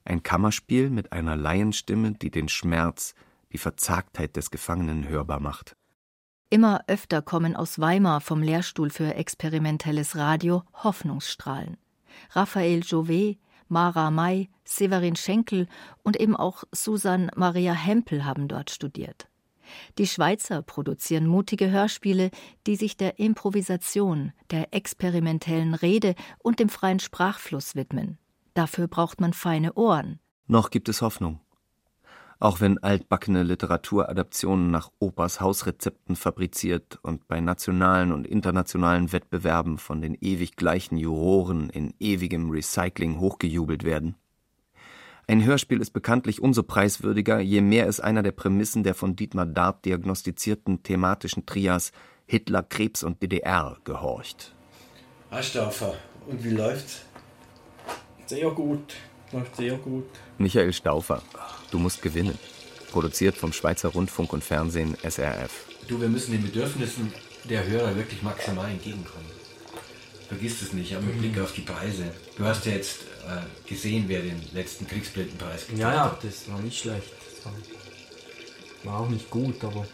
Ein 0.05 0.23
Kammerspiel 0.23 0.89
mit 0.89 1.11
einer 1.11 1.35
Laienstimme, 1.35 2.13
die 2.13 2.31
den 2.31 2.47
Schmerz, 2.47 3.15
die 3.51 3.57
Verzagtheit 3.57 4.37
des 4.37 4.51
Gefangenen 4.51 5.09
hörbar 5.09 5.41
macht. 5.41 5.75
Immer 6.49 6.83
öfter 6.87 7.21
kommen 7.21 7.55
aus 7.55 7.79
Weimar 7.79 8.21
vom 8.21 8.41
Lehrstuhl 8.41 8.89
für 8.89 9.15
experimentelles 9.15 10.15
Radio 10.15 10.63
Hoffnungsstrahlen. 10.83 11.77
Raphael 12.31 12.81
Jouvet, 12.83 13.37
Mara 13.67 14.11
May, 14.11 14.49
Severin 14.63 15.15
Schenkel 15.15 15.67
und 16.03 16.19
eben 16.19 16.35
auch 16.35 16.63
Susan 16.71 17.31
Maria 17.35 17.73
Hempel 17.73 18.25
haben 18.25 18.47
dort 18.47 18.69
studiert. 18.69 19.27
Die 19.97 20.05
Schweizer 20.05 20.61
produzieren 20.61 21.25
mutige 21.25 21.71
Hörspiele, 21.71 22.29
die 22.67 22.75
sich 22.75 22.97
der 22.97 23.17
Improvisation, 23.17 24.31
der 24.51 24.73
experimentellen 24.73 25.73
Rede 25.73 26.13
und 26.37 26.59
dem 26.59 26.69
freien 26.69 26.99
Sprachfluss 26.99 27.75
widmen. 27.75 28.19
Dafür 28.53 28.87
braucht 28.87 29.19
man 29.19 29.33
feine 29.33 29.73
Ohren. 29.73 30.19
Noch 30.47 30.69
gibt 30.69 30.89
es 30.89 31.01
Hoffnung. 31.01 31.41
Auch 32.45 32.61
wenn 32.61 32.77
altbackene 32.77 33.41
Literaturadaptionen 33.41 34.69
nach 34.69 34.91
Opas 34.99 35.41
Hausrezepten 35.41 36.15
fabriziert 36.15 36.99
und 37.01 37.27
bei 37.27 37.41
nationalen 37.41 38.11
und 38.11 38.27
internationalen 38.27 39.11
Wettbewerben 39.11 39.79
von 39.79 39.99
den 39.99 40.15
ewig 40.21 40.55
gleichen 40.55 40.95
Juroren 40.95 41.71
in 41.71 41.95
ewigem 41.99 42.51
Recycling 42.51 43.19
hochgejubelt 43.19 43.83
werden. 43.83 44.13
Ein 45.25 45.43
Hörspiel 45.43 45.81
ist 45.81 45.89
bekanntlich 45.89 46.39
umso 46.39 46.61
preiswürdiger, 46.61 47.39
je 47.39 47.61
mehr 47.61 47.87
es 47.87 47.99
einer 47.99 48.21
der 48.21 48.31
Prämissen 48.31 48.83
der 48.83 48.93
von 48.93 49.15
Dietmar 49.15 49.47
Dart 49.47 49.83
diagnostizierten 49.83 50.83
thematischen 50.83 51.47
Trias 51.47 51.93
Hitler, 52.27 52.61
Krebs 52.61 53.01
und 53.01 53.23
DDR 53.23 53.77
gehorcht. 53.85 54.53
Stauffer, 55.41 55.95
und 56.27 56.43
wie 56.43 56.51
läuft's? 56.51 57.07
Sehr 58.27 58.51
gut, 58.51 58.97
läuft 59.31 59.55
sehr 59.55 59.77
gut. 59.77 60.05
Michael 60.37 60.73
Stauffer, 60.73 61.21
du 61.71 61.79
musst 61.79 62.01
gewinnen. 62.01 62.37
Produziert 62.91 63.35
vom 63.35 63.51
Schweizer 63.51 63.89
Rundfunk 63.89 64.31
und 64.33 64.43
Fernsehen 64.43 64.95
SRF. 65.03 65.65
Du, 65.87 65.99
wir 65.99 66.07
müssen 66.07 66.31
den 66.31 66.43
Bedürfnissen 66.43 67.11
der 67.43 67.67
Hörer 67.67 67.95
wirklich 67.95 68.21
maximal 68.23 68.69
entgegenkommen. 68.69 69.29
Vergiss 70.27 70.61
es 70.61 70.73
nicht, 70.73 70.95
aber 70.95 71.05
mit 71.05 71.19
Blick 71.19 71.39
auf 71.39 71.51
die 71.51 71.61
Preise. 71.61 72.11
Du 72.37 72.45
hast 72.45 72.65
ja 72.65 72.71
jetzt 72.71 73.01
äh, 73.27 73.69
gesehen, 73.69 74.05
wer 74.07 74.21
den 74.21 74.41
letzten 74.53 74.87
Kriegsblindenpreis 74.87 75.67
gekriegt 75.67 75.83
hat. 75.83 75.93
Ja, 75.93 76.05
ja, 76.05 76.19
das 76.21 76.49
war 76.49 76.59
nicht 76.59 76.79
schlecht. 76.79 77.11
Das 77.35 77.45
war, 77.45 77.53
war 78.83 78.99
auch 79.01 79.09
nicht 79.09 79.29
gut, 79.29 79.63
aber. 79.63 79.85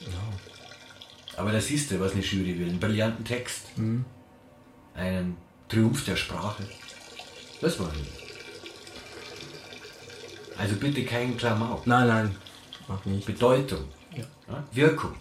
Ja. 0.00 1.36
Aber 1.36 1.52
da 1.52 1.60
siehst 1.60 1.90
du, 1.90 2.00
was 2.00 2.12
eine 2.12 2.22
Jury 2.22 2.58
will. 2.58 2.68
Einen 2.68 2.80
brillanten 2.80 3.24
Text. 3.24 3.76
Mhm. 3.76 4.04
Einen 4.94 5.36
Triumph 5.68 6.04
der 6.04 6.16
Sprache. 6.16 6.64
Das 7.60 7.78
war 7.78 7.88
ihn. 7.94 8.06
Also 10.58 10.76
bitte 10.76 11.04
kein 11.04 11.36
Klamauk. 11.36 11.86
Nein, 11.86 12.08
nein, 12.08 12.36
mach 12.88 13.04
nicht. 13.04 13.26
Bedeutung. 13.26 13.84
Ja. 14.14 14.24
Ja? 14.48 14.64
Wirkung. 14.72 15.14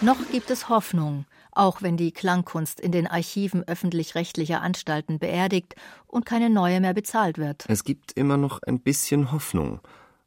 Noch 0.00 0.18
gibt 0.30 0.50
es 0.50 0.68
Hoffnung, 0.68 1.24
auch 1.52 1.82
wenn 1.82 1.96
die 1.96 2.12
Klangkunst 2.12 2.80
in 2.80 2.92
den 2.92 3.06
Archiven 3.06 3.64
öffentlich-rechtlicher 3.66 4.60
Anstalten 4.60 5.18
beerdigt 5.18 5.74
und 6.06 6.26
keine 6.26 6.50
neue 6.50 6.80
mehr 6.80 6.94
bezahlt 6.94 7.38
wird. 7.38 7.64
Es 7.68 7.82
gibt 7.82 8.12
immer 8.12 8.36
noch 8.36 8.62
ein 8.62 8.80
bisschen 8.80 9.32
Hoffnung, 9.32 9.80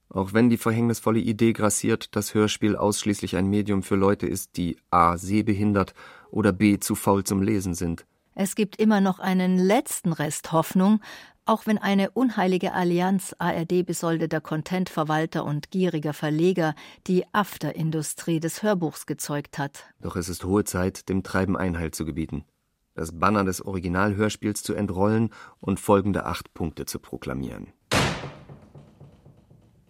auch 0.10 0.34
wenn 0.34 0.50
die 0.50 0.58
verhängnisvolle 0.58 1.20
Idee 1.20 1.54
grassiert, 1.54 2.16
dass 2.16 2.34
Hörspiel 2.34 2.76
ausschließlich 2.76 3.36
ein 3.36 3.48
Medium 3.48 3.84
für 3.84 3.96
Leute 3.96 4.28
ist, 4.28 4.58
die 4.58 4.78
a. 4.90 5.18
sehbehindert 5.18 5.94
oder 6.32 6.52
b. 6.52 6.80
zu 6.80 6.96
faul 6.96 7.24
zum 7.24 7.42
Lesen 7.42 7.74
sind. 7.74 8.06
Es 8.36 8.56
gibt 8.56 8.78
immer 8.78 9.02
noch 9.02 9.20
einen 9.20 9.58
letzten 9.58 10.14
Rest 10.14 10.52
Hoffnung, 10.52 11.02
auch 11.46 11.66
wenn 11.66 11.78
eine 11.78 12.12
unheilige 12.12 12.74
Allianz 12.74 13.36
ARD-besoldeter 13.40 14.40
Contentverwalter 14.40 15.44
und 15.44 15.72
gieriger 15.72 16.14
Verleger 16.14 16.76
die 17.08 17.26
Afterindustrie 17.34 18.40
des 18.40 18.62
Hörbuchs 18.62 19.08
gezeugt 19.08 19.58
hat. 19.58 19.86
Doch 20.00 20.16
es 20.16 20.30
ist 20.30 20.46
hohe 20.46 20.64
Zeit, 20.64 21.10
dem 21.10 21.24
Treiben 21.24 21.58
Einhalt 21.58 21.96
zu 21.96 22.06
gebieten, 22.06 22.46
das 22.94 23.20
Banner 23.20 23.44
des 23.44 23.66
Originalhörspiels 23.66 24.62
zu 24.62 24.74
entrollen 24.74 25.32
und 25.60 25.80
folgende 25.80 26.26
acht 26.26 26.54
Punkte 26.54 26.86
zu 26.86 27.00
proklamieren. 27.00 27.74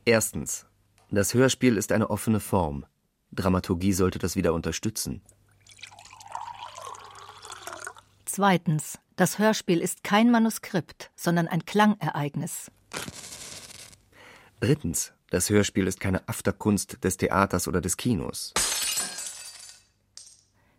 Erstens. 0.05 0.65
Das 1.11 1.33
Hörspiel 1.33 1.77
ist 1.77 1.91
eine 1.91 2.09
offene 2.09 2.39
Form. 2.39 2.85
Dramaturgie 3.31 3.93
sollte 3.93 4.19
das 4.19 4.35
wieder 4.35 4.53
unterstützen. 4.53 5.21
Zweitens. 8.25 8.99
Das 9.15 9.37
Hörspiel 9.37 9.81
ist 9.81 10.03
kein 10.03 10.31
Manuskript, 10.31 11.11
sondern 11.15 11.47
ein 11.49 11.65
Klangereignis. 11.65 12.71
Drittens. 14.61 15.13
Das 15.29 15.49
Hörspiel 15.49 15.87
ist 15.87 15.99
keine 15.99 16.27
Afterkunst 16.27 17.03
des 17.03 17.17
Theaters 17.17 17.67
oder 17.67 17.81
des 17.81 17.97
Kinos. 17.97 18.53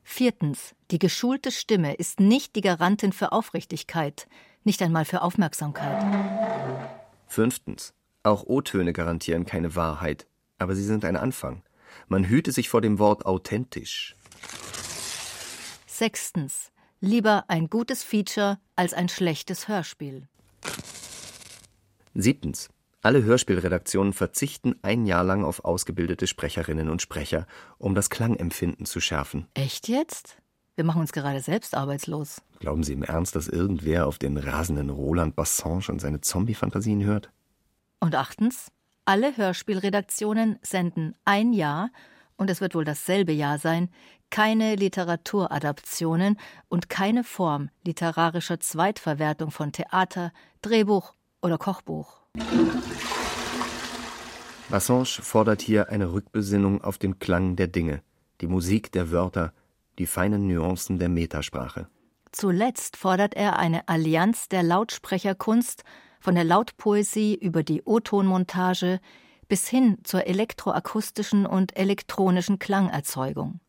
Viertens. 0.02 0.74
Die 0.90 0.98
geschulte 0.98 1.52
Stimme 1.52 1.94
ist 1.94 2.18
nicht 2.18 2.56
die 2.56 2.62
Garantin 2.62 3.12
für 3.12 3.32
Aufrichtigkeit, 3.32 4.26
nicht 4.64 4.82
einmal 4.82 5.04
für 5.04 5.22
Aufmerksamkeit. 5.22 6.02
Fünftens. 7.26 7.94
Auch 8.22 8.44
O-Töne 8.44 8.92
garantieren 8.92 9.46
keine 9.46 9.74
Wahrheit, 9.76 10.26
aber 10.58 10.74
sie 10.74 10.84
sind 10.84 11.04
ein 11.04 11.16
Anfang. 11.16 11.62
Man 12.08 12.24
hüte 12.24 12.52
sich 12.52 12.68
vor 12.68 12.82
dem 12.82 12.98
Wort 12.98 13.24
authentisch. 13.24 14.14
Sechstens. 15.86 16.70
Lieber 17.00 17.44
ein 17.48 17.68
gutes 17.68 18.02
Feature 18.02 18.58
als 18.76 18.92
ein 18.92 19.08
schlechtes 19.08 19.68
Hörspiel. 19.68 20.28
Siebtens. 22.14 22.68
Alle 23.02 23.22
Hörspielredaktionen 23.22 24.12
verzichten 24.12 24.74
ein 24.82 25.06
Jahr 25.06 25.24
lang 25.24 25.42
auf 25.42 25.64
ausgebildete 25.64 26.26
Sprecherinnen 26.26 26.90
und 26.90 27.00
Sprecher, 27.00 27.46
um 27.78 27.94
das 27.94 28.10
Klangempfinden 28.10 28.84
zu 28.84 29.00
schärfen. 29.00 29.46
Echt 29.54 29.88
jetzt? 29.88 30.36
Wir 30.76 30.84
machen 30.84 31.00
uns 31.00 31.12
gerade 31.12 31.40
selbst 31.40 31.74
arbeitslos. 31.74 32.42
Glauben 32.58 32.84
Sie 32.84 32.92
im 32.92 33.02
Ernst, 33.02 33.34
dass 33.34 33.48
irgendwer 33.48 34.06
auf 34.06 34.18
den 34.18 34.36
rasenden 34.36 34.90
Roland 34.90 35.36
Bassange 35.36 35.88
und 35.88 36.00
seine 36.00 36.20
Zombie-Fantasien 36.20 37.02
hört? 37.02 37.30
Und 38.00 38.14
achtens. 38.14 38.72
Alle 39.04 39.36
Hörspielredaktionen 39.36 40.58
senden 40.62 41.14
ein 41.24 41.52
Jahr, 41.52 41.90
und 42.36 42.48
es 42.48 42.62
wird 42.62 42.74
wohl 42.74 42.84
dasselbe 42.84 43.32
Jahr 43.32 43.58
sein, 43.58 43.90
keine 44.30 44.74
Literaturadaptionen 44.76 46.38
und 46.68 46.88
keine 46.88 47.24
Form 47.24 47.68
literarischer 47.84 48.58
Zweitverwertung 48.60 49.50
von 49.50 49.72
Theater, 49.72 50.32
Drehbuch 50.62 51.14
oder 51.42 51.58
Kochbuch. 51.58 52.22
Bassange 54.70 55.20
fordert 55.20 55.60
hier 55.60 55.90
eine 55.90 56.12
Rückbesinnung 56.12 56.82
auf 56.82 56.96
den 56.96 57.18
Klang 57.18 57.56
der 57.56 57.66
Dinge, 57.66 58.02
die 58.40 58.46
Musik 58.46 58.92
der 58.92 59.10
Wörter, 59.10 59.52
die 59.98 60.06
feinen 60.06 60.46
Nuancen 60.46 60.98
der 60.98 61.08
Metasprache. 61.08 61.88
Zuletzt 62.32 62.96
fordert 62.96 63.34
er 63.34 63.58
eine 63.58 63.88
Allianz 63.88 64.48
der 64.48 64.62
Lautsprecherkunst, 64.62 65.82
von 66.20 66.34
der 66.34 66.44
Lautpoesie 66.44 67.34
über 67.34 67.62
die 67.62 67.82
O-Tonmontage 67.82 69.00
bis 69.48 69.68
hin 69.68 69.98
zur 70.04 70.26
elektroakustischen 70.26 71.46
und 71.46 71.76
elektronischen 71.76 72.58
Klangerzeugung. 72.58 73.60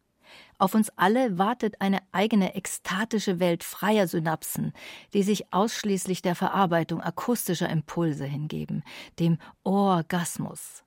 Auf 0.60 0.76
uns 0.76 0.92
alle 0.96 1.40
wartet 1.40 1.82
eine 1.82 2.00
eigene 2.12 2.54
ekstatische 2.54 3.40
Welt 3.40 3.64
freier 3.64 4.08
Synapsen, 4.08 4.74
die 5.14 5.24
sich 5.24 5.52
ausschließlich 5.52 6.22
der 6.22 6.36
Verarbeitung 6.36 7.02
akustischer 7.02 7.68
Impulse 7.68 8.26
hingeben, 8.26 8.84
dem 9.18 9.40
Orgasmus. 9.64 10.84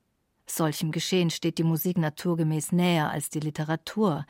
Solchem 0.47 0.91
Geschehen 0.91 1.29
steht 1.29 1.57
die 1.57 1.63
Musik 1.63 1.97
naturgemäß 1.97 2.71
näher 2.71 3.09
als 3.09 3.29
die 3.29 3.39
Literatur, 3.41 4.25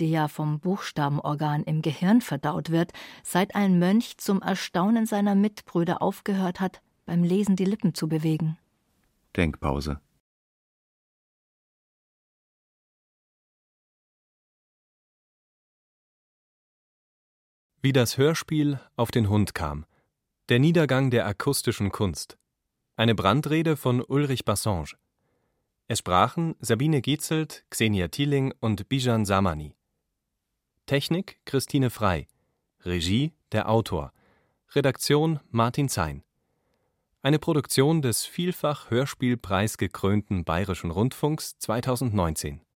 die 0.00 0.10
ja 0.10 0.28
vom 0.28 0.60
Buchstabenorgan 0.60 1.64
im 1.64 1.82
Gehirn 1.82 2.20
verdaut 2.20 2.70
wird, 2.70 2.92
seit 3.22 3.54
ein 3.54 3.78
Mönch 3.78 4.18
zum 4.18 4.42
Erstaunen 4.42 5.06
seiner 5.06 5.34
Mitbrüder 5.34 6.02
aufgehört 6.02 6.60
hat, 6.60 6.80
beim 7.04 7.22
Lesen 7.22 7.56
die 7.56 7.64
Lippen 7.64 7.94
zu 7.94 8.08
bewegen. 8.08 8.58
Denkpause. 9.36 10.00
Wie 17.82 17.92
das 17.92 18.18
Hörspiel 18.18 18.80
auf 18.96 19.12
den 19.12 19.28
Hund 19.28 19.54
kam. 19.54 19.86
Der 20.48 20.58
Niedergang 20.58 21.10
der 21.10 21.26
akustischen 21.26 21.92
Kunst. 21.92 22.36
Eine 22.96 23.14
Brandrede 23.14 23.76
von 23.76 24.02
Ulrich 24.02 24.44
Bassange. 24.44 24.96
Es 25.86 26.00
sprachen 26.00 26.56
Sabine 26.58 27.00
Gezelt, 27.00 27.64
Xenia 27.70 28.08
Thieling 28.08 28.52
und 28.58 28.88
Bijan 28.88 29.24
Samani. 29.24 29.75
Technik 30.86 31.40
Christine 31.44 31.90
Frei. 31.90 32.28
Regie 32.84 33.32
der 33.50 33.68
Autor. 33.68 34.12
Redaktion 34.72 35.40
Martin 35.50 35.88
Zein. 35.88 36.22
Eine 37.22 37.40
Produktion 37.40 38.02
des 38.02 38.24
vielfach 38.24 38.88
Hörspielpreis 38.88 39.78
gekrönten 39.78 40.44
Bayerischen 40.44 40.92
Rundfunks 40.92 41.58
2019 41.58 42.60